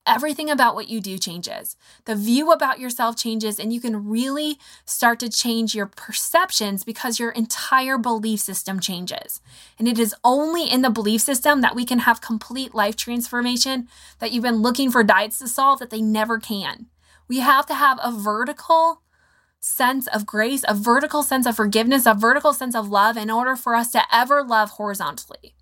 [0.07, 1.76] everything about what you do changes.
[2.05, 7.18] The view about yourself changes, and you can really start to change your perceptions because
[7.18, 9.40] your entire belief system changes.
[9.78, 13.88] And it is only in the belief system that we can have complete life transformation
[14.18, 16.86] that you've been looking for diets to solve that they never can.
[17.28, 19.03] We have to have a vertical
[19.61, 23.55] sense of grace, a vertical sense of forgiveness, a vertical sense of love in order
[23.55, 25.55] for us to ever love horizontally.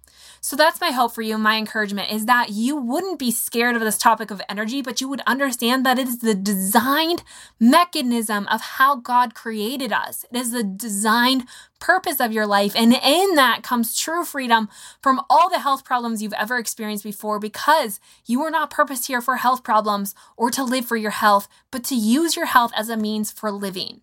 [0.48, 1.36] So that's my hope for you.
[1.36, 5.06] My encouragement is that you wouldn't be scared of this topic of energy, but you
[5.06, 7.22] would understand that it is the designed
[7.60, 10.24] mechanism of how God created us.
[10.32, 11.44] It is the designed
[11.80, 12.72] purpose of your life.
[12.74, 14.70] And in that comes true freedom
[15.02, 19.20] from all the health problems you've ever experienced before because you were not purposed here
[19.20, 22.88] for health problems or to live for your health, but to use your health as
[22.88, 24.00] a means for living.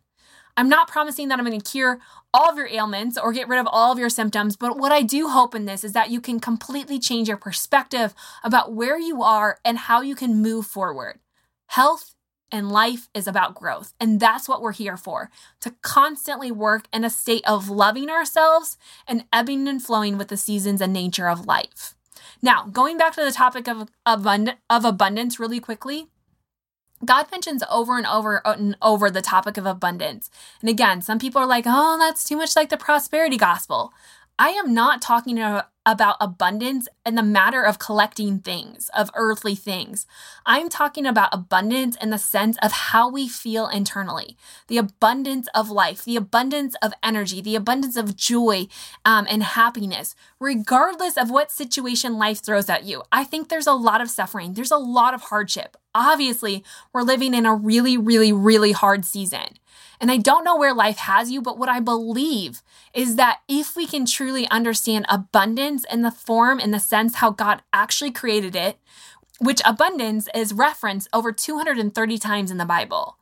[0.57, 1.99] I'm not promising that I'm going to cure
[2.33, 5.01] all of your ailments or get rid of all of your symptoms, but what I
[5.01, 9.21] do hope in this is that you can completely change your perspective about where you
[9.21, 11.19] are and how you can move forward.
[11.67, 12.15] Health
[12.51, 15.29] and life is about growth, and that's what we're here for
[15.59, 18.77] to constantly work in a state of loving ourselves
[19.07, 21.95] and ebbing and flowing with the seasons and nature of life.
[22.41, 26.07] Now, going back to the topic of, abund- of abundance really quickly,
[27.03, 30.29] God mentions over and over uh, and over the topic of abundance.
[30.61, 33.93] And again, some people are like, oh, that's too much like the prosperity gospel.
[34.39, 35.39] I am not talking
[35.85, 40.07] about abundance and the matter of collecting things, of earthly things.
[40.45, 45.69] I'm talking about abundance in the sense of how we feel internally, the abundance of
[45.69, 48.67] life, the abundance of energy, the abundance of joy
[49.03, 53.03] um, and happiness, regardless of what situation life throws at you.
[53.11, 55.77] I think there's a lot of suffering, there's a lot of hardship.
[55.93, 59.59] Obviously, we're living in a really, really, really hard season.
[59.99, 62.61] And I don't know where life has you, but what I believe
[62.93, 67.31] is that if we can truly understand abundance in the form, in the sense how
[67.31, 68.77] God actually created it,
[69.39, 73.17] which abundance is referenced over 230 times in the Bible.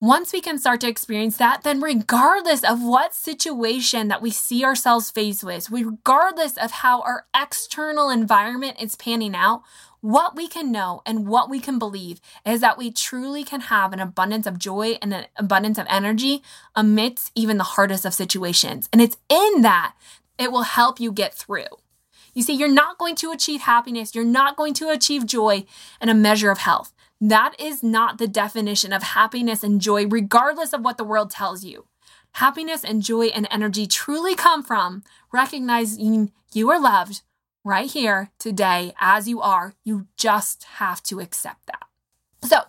[0.00, 4.64] Once we can start to experience that, then regardless of what situation that we see
[4.64, 9.62] ourselves faced with, regardless of how our external environment is panning out,
[10.00, 13.92] what we can know and what we can believe is that we truly can have
[13.92, 16.44] an abundance of joy and an abundance of energy
[16.76, 18.88] amidst even the hardest of situations.
[18.92, 19.94] And it's in that
[20.38, 21.66] it will help you get through.
[22.34, 25.64] You see, you're not going to achieve happiness, you're not going to achieve joy
[26.00, 26.92] and a measure of health.
[27.20, 31.64] That is not the definition of happiness and joy, regardless of what the world tells
[31.64, 31.86] you.
[32.32, 37.22] Happiness and joy and energy truly come from recognizing you are loved,
[37.64, 39.74] right here today as you are.
[39.84, 41.86] You just have to accept that.
[42.42, 42.60] So,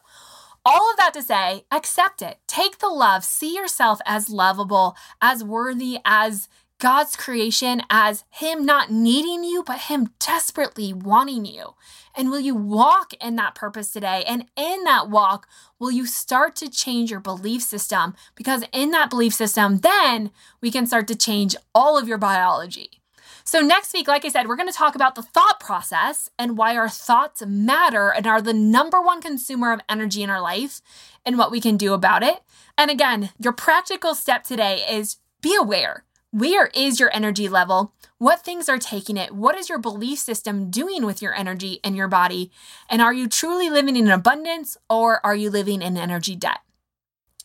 [0.65, 2.37] all of that to say, accept it.
[2.47, 3.23] Take the love.
[3.23, 6.49] See yourself as lovable, as worthy, as
[6.79, 11.75] God's creation, as Him not needing you, but Him desperately wanting you.
[12.15, 14.23] And will you walk in that purpose today?
[14.25, 18.15] And in that walk, will you start to change your belief system?
[18.33, 23.01] Because in that belief system, then we can start to change all of your biology.
[23.43, 26.57] So, next week, like I said, we're going to talk about the thought process and
[26.57, 30.81] why our thoughts matter and are the number one consumer of energy in our life
[31.25, 32.41] and what we can do about it.
[32.77, 36.03] And again, your practical step today is be aware.
[36.31, 37.91] Where is your energy level?
[38.19, 39.33] What things are taking it?
[39.33, 42.51] What is your belief system doing with your energy and your body?
[42.87, 46.59] And are you truly living in abundance or are you living in energy debt?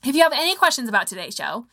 [0.04, 1.66] If you have any questions about today's show,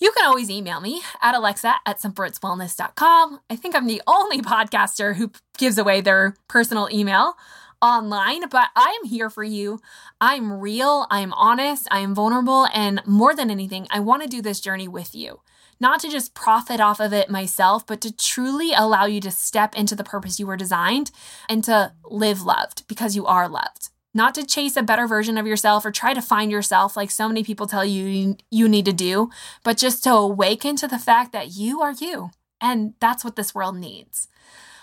[0.00, 3.40] you can always email me at alexa at simplerootswellness.com.
[3.48, 7.34] I think I'm the only podcaster who gives away their personal email
[7.80, 9.80] online, but I am here for you.
[10.20, 14.42] I'm real, I'm honest, I am vulnerable, and more than anything, I want to do
[14.42, 15.40] this journey with you.
[15.80, 19.74] Not to just profit off of it myself, but to truly allow you to step
[19.74, 21.10] into the purpose you were designed
[21.48, 25.46] and to live loved because you are loved not to chase a better version of
[25.46, 28.92] yourself or try to find yourself like so many people tell you you need to
[28.92, 29.30] do,
[29.62, 32.30] but just to awaken to the fact that you are you.
[32.60, 34.28] And that's what this world needs.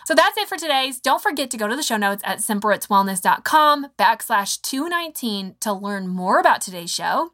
[0.05, 0.93] So that's it for today.
[1.03, 6.39] Don't forget to go to the show notes at simplerootswellness.com backslash 219 to learn more
[6.39, 7.33] about today's show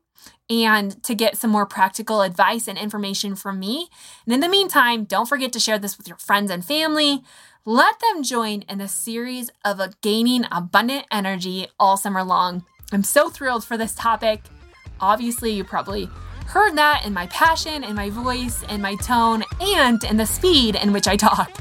[0.49, 3.89] and to get some more practical advice and information from me.
[4.25, 7.23] And in the meantime, don't forget to share this with your friends and family.
[7.65, 12.65] Let them join in a series of gaining abundant energy all summer long.
[12.91, 14.41] I'm so thrilled for this topic.
[14.99, 16.09] Obviously, you probably
[16.47, 20.75] heard that in my passion, in my voice, in my tone, and in the speed
[20.75, 21.51] in which I talk.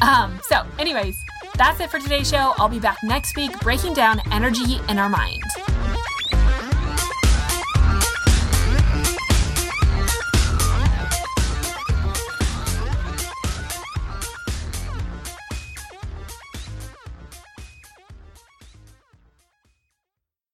[0.00, 1.14] Um, so, anyways,
[1.56, 2.54] that's it for today's show.
[2.56, 5.42] I'll be back next week breaking down energy in our mind.